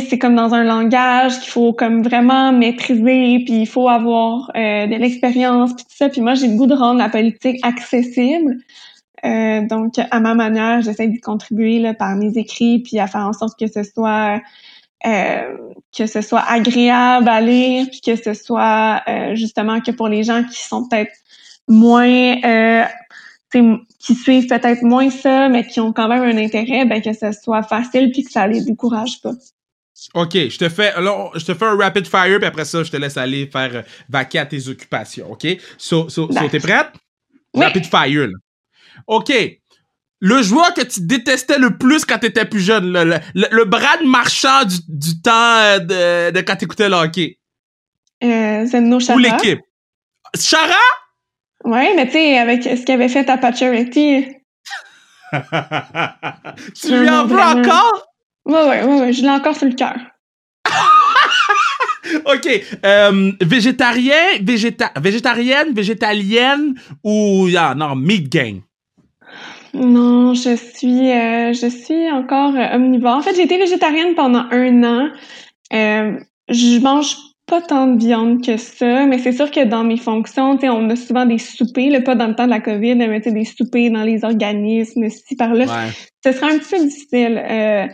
[0.00, 4.50] sais, c'est comme dans un langage qu'il faut comme vraiment maîtriser, puis il faut avoir
[4.54, 6.10] euh, de l'expérience, puis tout ça.
[6.10, 8.58] Puis moi, j'ai le goût de rendre la politique accessible.
[9.24, 13.26] Euh, donc, à ma manière, j'essaie d'y contribuer là, par mes écrits, puis à faire
[13.26, 14.40] en sorte que ce soit
[15.06, 15.56] euh,
[15.96, 20.24] que ce soit agréable à lire, puis que ce soit euh, justement que pour les
[20.24, 21.12] gens qui sont peut-être
[21.68, 22.36] moins
[23.98, 27.32] qui suivent peut-être moins ça, mais qui ont quand même un intérêt, ben que ce
[27.32, 29.32] soit facile puis que ça les décourage pas.
[30.12, 32.90] OK, je te fais alors, je te fais un rapid fire puis après ça je
[32.90, 35.46] te laisse aller faire vaquer à tes occupations, OK?
[35.78, 36.88] So so, so t'es prête?
[37.54, 38.26] Rapid fire.
[38.26, 38.34] Là.
[39.06, 39.32] OK.
[40.20, 43.64] Le joueur que tu détestais le plus quand tu étais plus jeune, le, le, le
[43.64, 47.38] Brad Marchand du, du temps euh, de, de quand t'écoutais le hockey?
[48.24, 49.18] Euh, Zeno Chara.
[49.18, 49.60] Ou l'équipe?
[50.34, 50.72] Chara?
[51.64, 54.26] Ouais, mais tu sais, avec ce qu'il avait fait à Pacioretty.
[56.80, 58.06] tu lui en veux encore?
[58.46, 59.96] Ouais, ouais, ouais, ouais, je l'ai encore sur le cœur.
[62.24, 62.48] OK.
[62.84, 67.48] Euh, végétarien, végéta végétarienne, végétalienne ou...
[67.56, 68.60] Ah, non, meat gang.
[69.74, 73.16] Non, je suis, euh, je suis encore euh, omnivore.
[73.16, 75.08] En fait, j'ai été végétarienne pendant un an.
[75.72, 76.18] Euh,
[76.48, 77.16] je mange
[77.46, 80.96] pas tant de viande que ça, mais c'est sûr que dans mes fonctions, on a
[80.96, 84.02] souvent des soupers, là, pas dans le temps de la COVID, mais des soupers dans
[84.02, 85.66] les organismes, ci par là.
[86.24, 87.42] Ce serait un petit peu difficile.
[87.48, 87.86] Euh,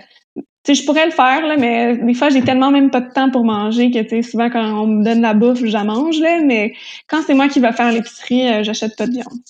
[0.67, 3.45] je pourrais le faire, là, mais des fois, j'ai tellement même pas de temps pour
[3.45, 6.73] manger que, souvent, quand on me donne la bouffe, j'en mange, là, mais
[7.09, 9.41] quand c'est moi qui vais faire l'épicerie, euh, j'achète pas de viande.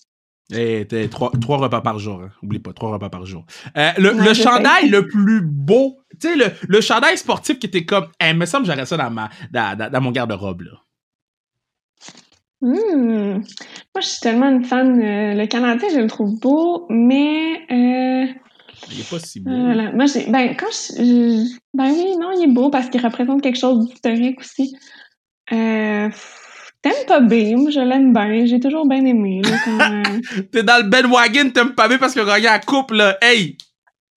[0.54, 2.20] Eh, t'es trois, trois repas par jour.
[2.22, 2.30] Hein.
[2.42, 3.44] Oublie pas, trois repas par jour.
[3.76, 7.84] Euh, le, le chandail le plus beau, tu sais, le, le chandail sportif qui était
[7.84, 10.72] comme, eh, me semble j'aurais ça dans, ma, dans, dans, dans mon garde-robe, là.
[12.60, 13.38] Hmm.
[13.38, 15.00] Moi, je suis tellement une fan.
[15.00, 18.26] euh, le Canadien, je le trouve beau, mais euh,
[18.92, 19.50] Il est pas si beau.
[19.50, 19.90] voilà.
[19.92, 23.42] moi, j'ai, ben quand je, je- ben oui, non, il est beau parce qu'il représente
[23.42, 24.76] quelque chose d'historique aussi.
[26.82, 29.40] T'aimes pas B, moi je l'aime bien, j'ai toujours bien aimé.
[29.68, 30.02] Euh,
[30.52, 33.16] T'es dans le bandwagon, t'aimes pas bien parce a gagné la coupe, là.
[33.22, 33.56] Hey!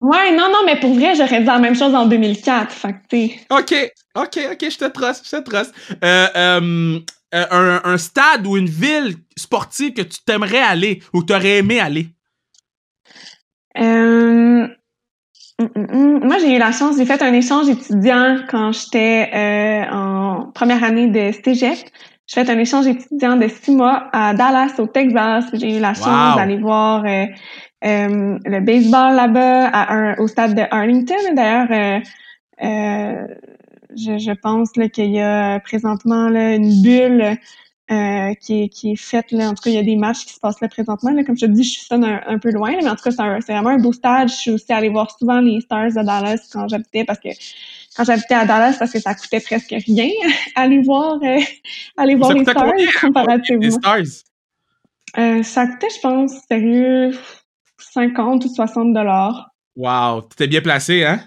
[0.00, 2.72] Ouais, non, non, mais pour vrai, j'aurais dit la même chose en 2004.
[2.72, 5.74] Fait que, OK, OK, OK, je te trust, je te trust.
[6.02, 7.00] Euh, euh,
[7.34, 11.58] euh, un, un stade ou une ville sportive que tu t'aimerais aller ou que t'aurais
[11.58, 12.06] aimé aller?
[13.76, 14.68] Euh,
[15.58, 16.24] hum, hum, hum.
[16.24, 20.84] Moi, j'ai eu la chance, j'ai fait un échange étudiant quand j'étais euh, en première
[20.84, 21.78] année de cégep.
[22.26, 25.44] J'ai fait un échange étudiant de six mois à Dallas, au Texas.
[25.52, 26.36] J'ai eu la chance Wow.
[26.36, 27.26] d'aller voir euh,
[27.84, 31.14] euh, le baseball là-bas au stade de Arlington.
[31.34, 32.00] D'ailleurs, euh,
[32.64, 33.26] euh,
[33.96, 37.36] je, je pense qu'il y a présentement là, une bulle
[37.90, 39.30] euh, qui, est, qui est faite.
[39.30, 39.50] Là.
[39.50, 41.10] En tout cas, il y a des matchs qui se passent là présentement.
[41.10, 41.22] Là.
[41.22, 43.02] Comme je te dis, je suis sonne un, un peu loin, là, mais en tout
[43.02, 44.28] cas, c'est vraiment un beau stade.
[44.28, 47.28] Je suis aussi allée voir souvent les Stars de Dallas quand j'habitais parce que
[47.96, 50.08] quand j'habitais à Dallas, parce que ça coûtait presque rien
[50.54, 51.38] aller voir, euh,
[51.96, 53.62] aller voir Ça les Stars comparativement.
[53.62, 54.24] Les Stars?
[55.18, 57.10] Euh, ça coûtait, je pense, sérieux,
[57.78, 59.50] 50 ou 60 dollars.
[59.76, 61.20] Wow, t'étais bien placé, hein?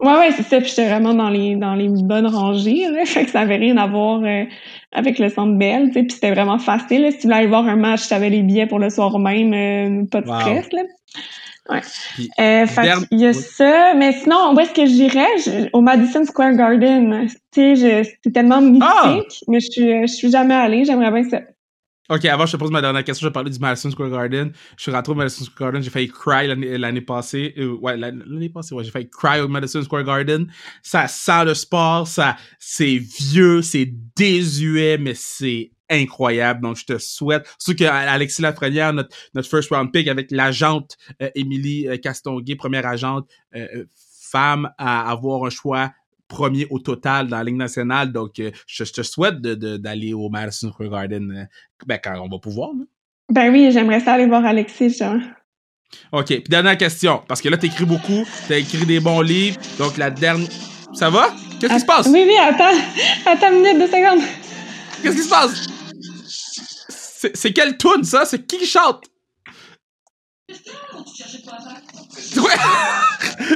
[0.00, 0.58] Ouais, ouais, c'est ça.
[0.60, 2.86] Puis j'étais vraiment dans les dans les bonnes rangées.
[2.90, 3.04] Là.
[3.06, 4.44] Fait que ça avait rien à voir euh,
[4.92, 5.90] avec le centre Bell.
[5.90, 7.02] Puis c'était vraiment facile.
[7.02, 7.10] Là.
[7.12, 9.52] Si tu voulais aller voir un match, tu avais les billets pour le soir même.
[9.54, 10.40] euh, pas de Wow.
[10.40, 10.72] stress.
[10.72, 10.82] Là.
[11.70, 11.80] Ouais.
[12.14, 13.34] Puis, Euh, fait qu'il y a oui.
[13.34, 13.94] ça.
[13.94, 15.70] Mais sinon, où est-ce que j'irais?
[15.72, 17.26] Au Madison Square Garden.
[17.52, 19.16] Tu sais, c'est tellement mythique, Ah!
[19.48, 20.84] mais je suis, je suis jamais allée.
[20.84, 21.40] J'aimerais bien ça.
[22.10, 23.26] OK, avant, je te pose ma dernière question.
[23.26, 24.52] Je parler du Madison Square Garden.
[24.76, 25.82] Je suis rentré au Madison Square Garden.
[25.82, 27.54] J'ai failli cry l'année passée.
[27.56, 28.84] Euh, ouais, l'année passée, ouais.
[28.84, 30.46] J'ai failli cry au Madison Square Garden.
[30.82, 32.06] Ça sent le sport.
[32.06, 36.60] Ça, c'est vieux, c'est désuet, mais c'est incroyable.
[36.60, 37.46] Donc, je te souhaite.
[37.58, 42.86] Surtout qu'Alexis Lafrenière, notre, notre first round pick avec l'agente euh, Émilie euh, Castonguay, première
[42.86, 43.84] agente euh, euh,
[44.30, 45.92] femme à avoir un choix
[46.28, 48.12] premier au total dans la Ligue nationale.
[48.12, 51.44] Donc, euh, je, je te souhaite de- de- d'aller au Madison Square Garden euh,
[51.86, 52.70] ben, quand on va pouvoir.
[52.78, 52.84] là.
[53.30, 55.20] Ben oui, j'aimerais ça aller voir Alexis, justement.
[56.12, 56.26] OK.
[56.26, 57.22] Puis dernière question.
[57.28, 58.24] Parce que là, t'écris beaucoup.
[58.48, 59.58] T'as écrit des bons livres.
[59.78, 60.48] Donc, la dernière...
[60.92, 61.34] Ça va?
[61.60, 62.06] Qu'est-ce qui se passe?
[62.06, 62.76] Oui, oui, attends.
[63.26, 64.22] Attends une minute, deux secondes.
[65.02, 65.66] Qu'est-ce qui se passe?
[67.34, 68.24] C'est quelle tune ça?
[68.24, 69.04] C'est qui qui chante?
[72.16, 72.50] C'est quoi?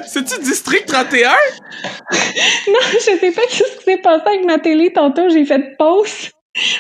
[0.07, 1.31] C'est-tu District 31?
[2.69, 4.93] Non, je sais pas ce qui s'est passé avec ma télé.
[4.93, 6.31] Tantôt, j'ai fait pause.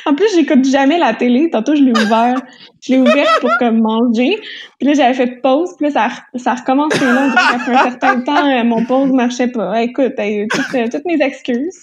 [0.06, 1.50] En plus, j'écoute jamais la télé.
[1.50, 2.40] Tantôt, je l'ai ouvert.
[2.82, 4.38] Je l'ai ouverte pour comme manger.
[4.78, 5.70] Puis là, j'avais fait pause.
[5.78, 7.32] Puis là, ça, ça a recommencé là.
[7.54, 9.82] Après un certain temps, euh, mon pause marchait pas.
[9.82, 11.82] Écoute, euh, toutes, toutes mes excuses.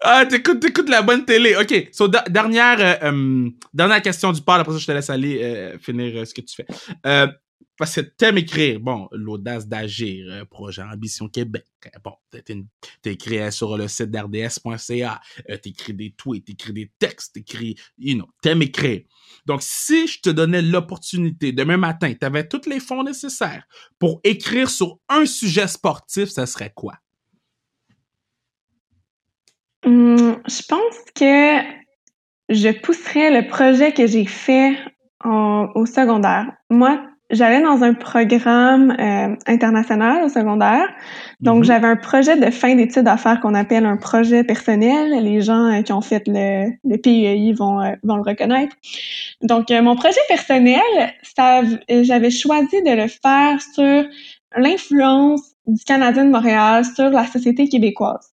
[0.00, 1.56] Ah, t'écoutes, t'écoutes la bonne télé.
[1.56, 1.88] OK.
[1.92, 4.60] So, dernière, euh, euh, dernière question du part.
[4.60, 6.66] Après ça, je te laisse aller euh, finir ce que tu fais.
[7.78, 8.80] Parce que t'aimes écrire.
[8.80, 11.64] Bon, l'audace d'agir, euh, projet Ambition Québec.
[12.02, 12.14] Bon,
[13.04, 15.20] écrit euh, sur le site d'RDS.ca.
[15.48, 19.02] Euh, t'écris des tweets, t'écris des textes, t'écris, you know, t'aimes écrire.
[19.46, 23.62] Donc, si je te donnais l'opportunité, demain matin, t'avais tous les fonds nécessaires
[24.00, 26.94] pour écrire sur un sujet sportif, ça serait quoi?
[29.84, 31.78] Hum, je pense que
[32.48, 34.76] je pousserais le projet que j'ai fait
[35.24, 36.52] au secondaire.
[36.70, 40.88] Moi, j'allais dans un programme euh, international au secondaire.
[41.40, 41.64] Donc, Mhm.
[41.64, 45.22] j'avais un projet de fin d'études à faire qu'on appelle un projet personnel.
[45.22, 48.74] Les gens euh, qui ont fait le, le PEI vont, euh, vont le reconnaître.
[49.42, 50.80] Donc, euh, mon projet personnel,
[51.88, 54.04] j'avais choisi de le faire sur
[54.56, 58.32] l'influence du Canadien de Montréal sur la société québécoise.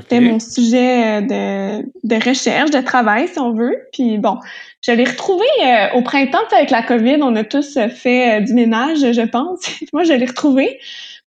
[0.00, 3.76] C'était mon sujet euh, de, de recherche, de travail, si on veut.
[3.92, 4.38] Puis bon,
[4.82, 8.40] je l'ai retrouvé euh, au printemps, avec la COVID, on a tous euh, fait euh,
[8.44, 9.60] du ménage, je pense.
[9.92, 10.78] Moi, je l'ai retrouvé.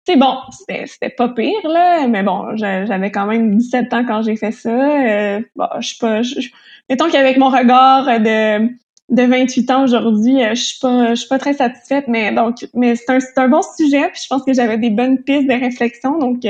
[0.07, 4.21] C'est bon, c'était pas pire, là, mais bon, j'a- j'avais quand même 17 ans quand
[4.21, 4.69] j'ai fait ça.
[4.69, 6.21] Euh, bon, je suis pas...
[6.89, 8.67] mettons qu'avec mon regard de,
[9.09, 12.95] de 28 ans aujourd'hui, je suis pas je suis pas très satisfaite, mais donc, mais
[12.95, 16.19] c'est un, un bon sujet, puis je pense que j'avais des bonnes pistes de réflexion,
[16.19, 16.45] donc...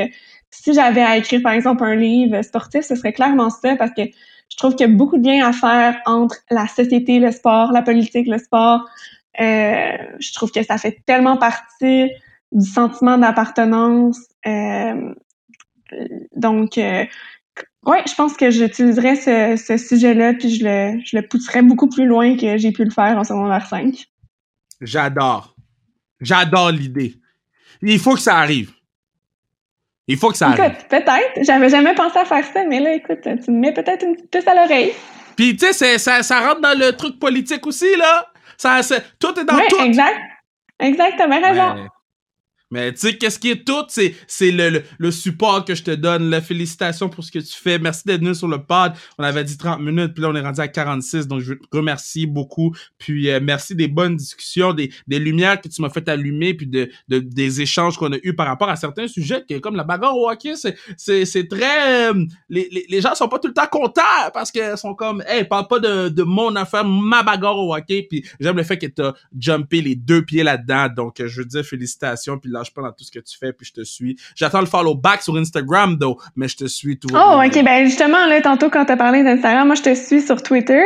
[0.62, 4.04] si j'avais à écrire, par exemple, un livre sportif, ce serait clairement ça, parce que
[4.50, 7.72] je trouve qu'il y a beaucoup de liens à faire entre la société, le sport,
[7.72, 8.86] la politique, le sport.
[9.40, 12.10] Euh, je trouve que ça fait tellement partie
[12.52, 14.20] du sentiment d'appartenance.
[14.46, 15.14] Euh,
[16.36, 17.06] donc, euh,
[17.86, 21.90] ouais, je pense que j'utiliserais ce, ce sujet-là, puis je le, je le pousserais beaucoup
[21.90, 24.06] plus loin que j'ai pu le faire en secondaire 5.
[24.82, 25.56] J'adore.
[26.22, 27.16] J'adore l'idée.
[27.82, 28.75] Il faut que ça arrive.
[30.08, 30.64] Il faut que ça arrive.
[30.64, 31.44] Écoute, peut-être.
[31.44, 34.32] J'avais jamais pensé à faire ça, mais là, écoute, tu me mets peut-être une petite
[34.32, 34.94] puce à l'oreille.
[35.36, 38.28] Puis, tu sais, ça, ça rentre dans le truc politique aussi, là.
[38.58, 38.82] Ça,
[39.20, 39.82] tout est dans ouais, tout.
[39.82, 40.20] exact.
[40.80, 41.88] Exact, t'as raison.
[42.76, 43.86] Mais tu sais, qu'est-ce qui est tout?
[43.88, 46.30] C'est le, le, support que je te donne.
[46.30, 47.80] La félicitation pour ce que tu fais.
[47.80, 48.92] Merci d'être venu sur le pod.
[49.18, 51.26] On avait dit 30 minutes, puis là, on est rendu à 46.
[51.26, 52.76] Donc, je te remercier beaucoup.
[52.98, 56.68] Puis, euh, merci des bonnes discussions, des, des lumières que tu m'as fait allumer, puis
[56.68, 59.86] de, de des échanges qu'on a eu par rapport à certains sujets, que, comme la
[59.86, 60.56] bagarre au hockey,
[60.98, 62.10] c'est très...
[62.10, 64.02] Euh, les, les, les, gens sont pas tout le temps contents
[64.34, 68.06] parce qu'ils sont comme, hey, parle pas de, de mon affaire, ma bagarre au hockey.
[68.10, 70.90] Puis, j'aime le fait que tu as jumpé les deux pieds là-dedans.
[70.94, 72.38] Donc, je veux dire félicitations.
[72.38, 74.18] Puis, lâche pas dans tout ce que tu fais, puis je te suis.
[74.36, 77.08] J'attends le follow back sur Instagram, though, mais je te suis tout.
[77.14, 80.42] Oh, ok, ben justement, là, tantôt, quand t'as parlé d'Instagram, moi, je te suis sur
[80.42, 80.82] Twitter.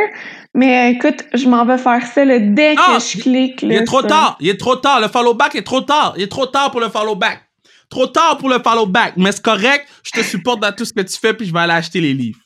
[0.54, 3.62] Mais écoute, je m'en vais faire ça le dès que ah, je clique.
[3.62, 4.36] il est trop tard.
[4.40, 5.00] Il est trop tard.
[5.00, 6.14] Le follow back est trop tard.
[6.16, 7.40] Il est trop tard pour le follow back.
[7.88, 9.14] Trop tard pour le follow back.
[9.16, 9.86] Mais c'est correct.
[10.02, 12.14] Je te supporte dans tout ce que tu fais, puis je vais aller acheter les
[12.14, 12.38] livres.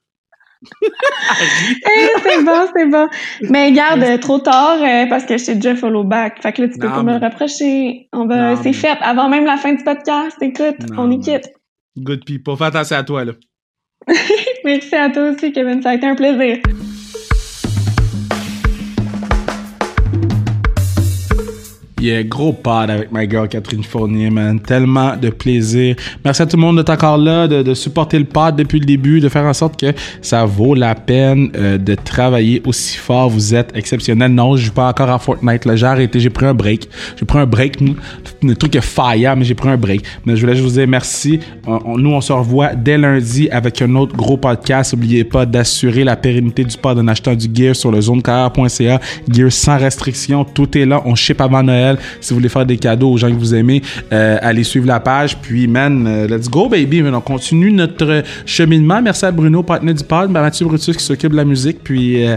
[0.82, 3.08] Eh, c'est bon, c'est bon.
[3.50, 6.40] Mais garde, trop tard euh, parce que je t'ai déjà follow back.
[6.42, 8.08] Fait que là, tu peux pas me le reprocher.
[8.12, 8.96] On va, c'est fait.
[9.00, 11.50] Avant même la fin du podcast, écoute, on est quitte.
[11.96, 12.56] Good people.
[12.56, 13.32] Fais attention à toi, là.
[14.64, 15.82] Merci à toi aussi, Kevin.
[15.82, 16.58] Ça a été un plaisir.
[22.24, 24.61] Gros pod avec my girl Catherine Fournier, man.
[24.61, 25.96] Tellement de plaisir.
[26.24, 29.20] Merci à tout le monde d'être encore là, de, supporter le pod depuis le début,
[29.20, 33.30] de faire en sorte que ça vaut la peine euh, de travailler aussi fort.
[33.30, 34.32] Vous êtes exceptionnel.
[34.32, 35.64] Non, je joue pas encore à Fortnite.
[35.64, 36.88] Là, j'ai arrêté, j'ai pris un break.
[37.16, 37.78] J'ai pris un break.
[38.42, 40.02] Le truc est fire, mais j'ai pris un break.
[40.26, 41.40] Mais je voulais juste vous dire merci.
[41.66, 44.92] nous, on se revoit dès lundi avec un autre gros podcast.
[44.92, 49.00] N'oubliez pas d'assurer la pérennité du pod en achetant du gear sur le zonecarrière.ca.
[49.28, 50.44] Gear sans restriction.
[50.44, 51.02] Tout est là.
[51.07, 51.93] On ship avant Noël.
[52.20, 53.82] Si vous voulez faire des cadeaux aux gens que vous aimez,
[54.12, 55.36] euh, allez suivre la page.
[55.38, 57.03] Puis, man, euh, let's go, baby.
[57.03, 59.01] on continue notre cheminement.
[59.03, 61.78] Merci à Bruno, partenaire du pod, Mathieu Brutus qui s'occupe de la musique.
[61.82, 62.36] Puis, euh,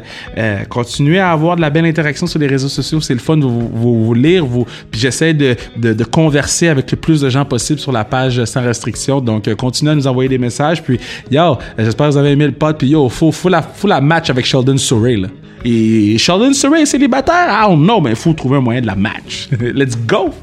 [0.70, 3.02] continuez à avoir de la belle interaction sur les réseaux sociaux.
[3.02, 4.46] C'est le fun de vous, lire.
[4.46, 8.44] Vous, puis, j'essaie de, de, converser avec le plus de gens possible sur la page
[8.46, 9.22] sans restriction.
[9.22, 10.82] Donc, continuez à nous envoyer des messages.
[10.84, 11.00] Puis,
[11.32, 12.78] yo, j'espère que vous avez aimé le pod.
[12.78, 15.28] Puis, yo, faut, faut, la, faut la match avec Sheldon Surrey, là.
[15.66, 17.50] Et Sheldon Surrey est célibataire?
[17.50, 19.50] I don't know, mais il faut trouver un moyen de la match.
[19.60, 20.34] Let's go!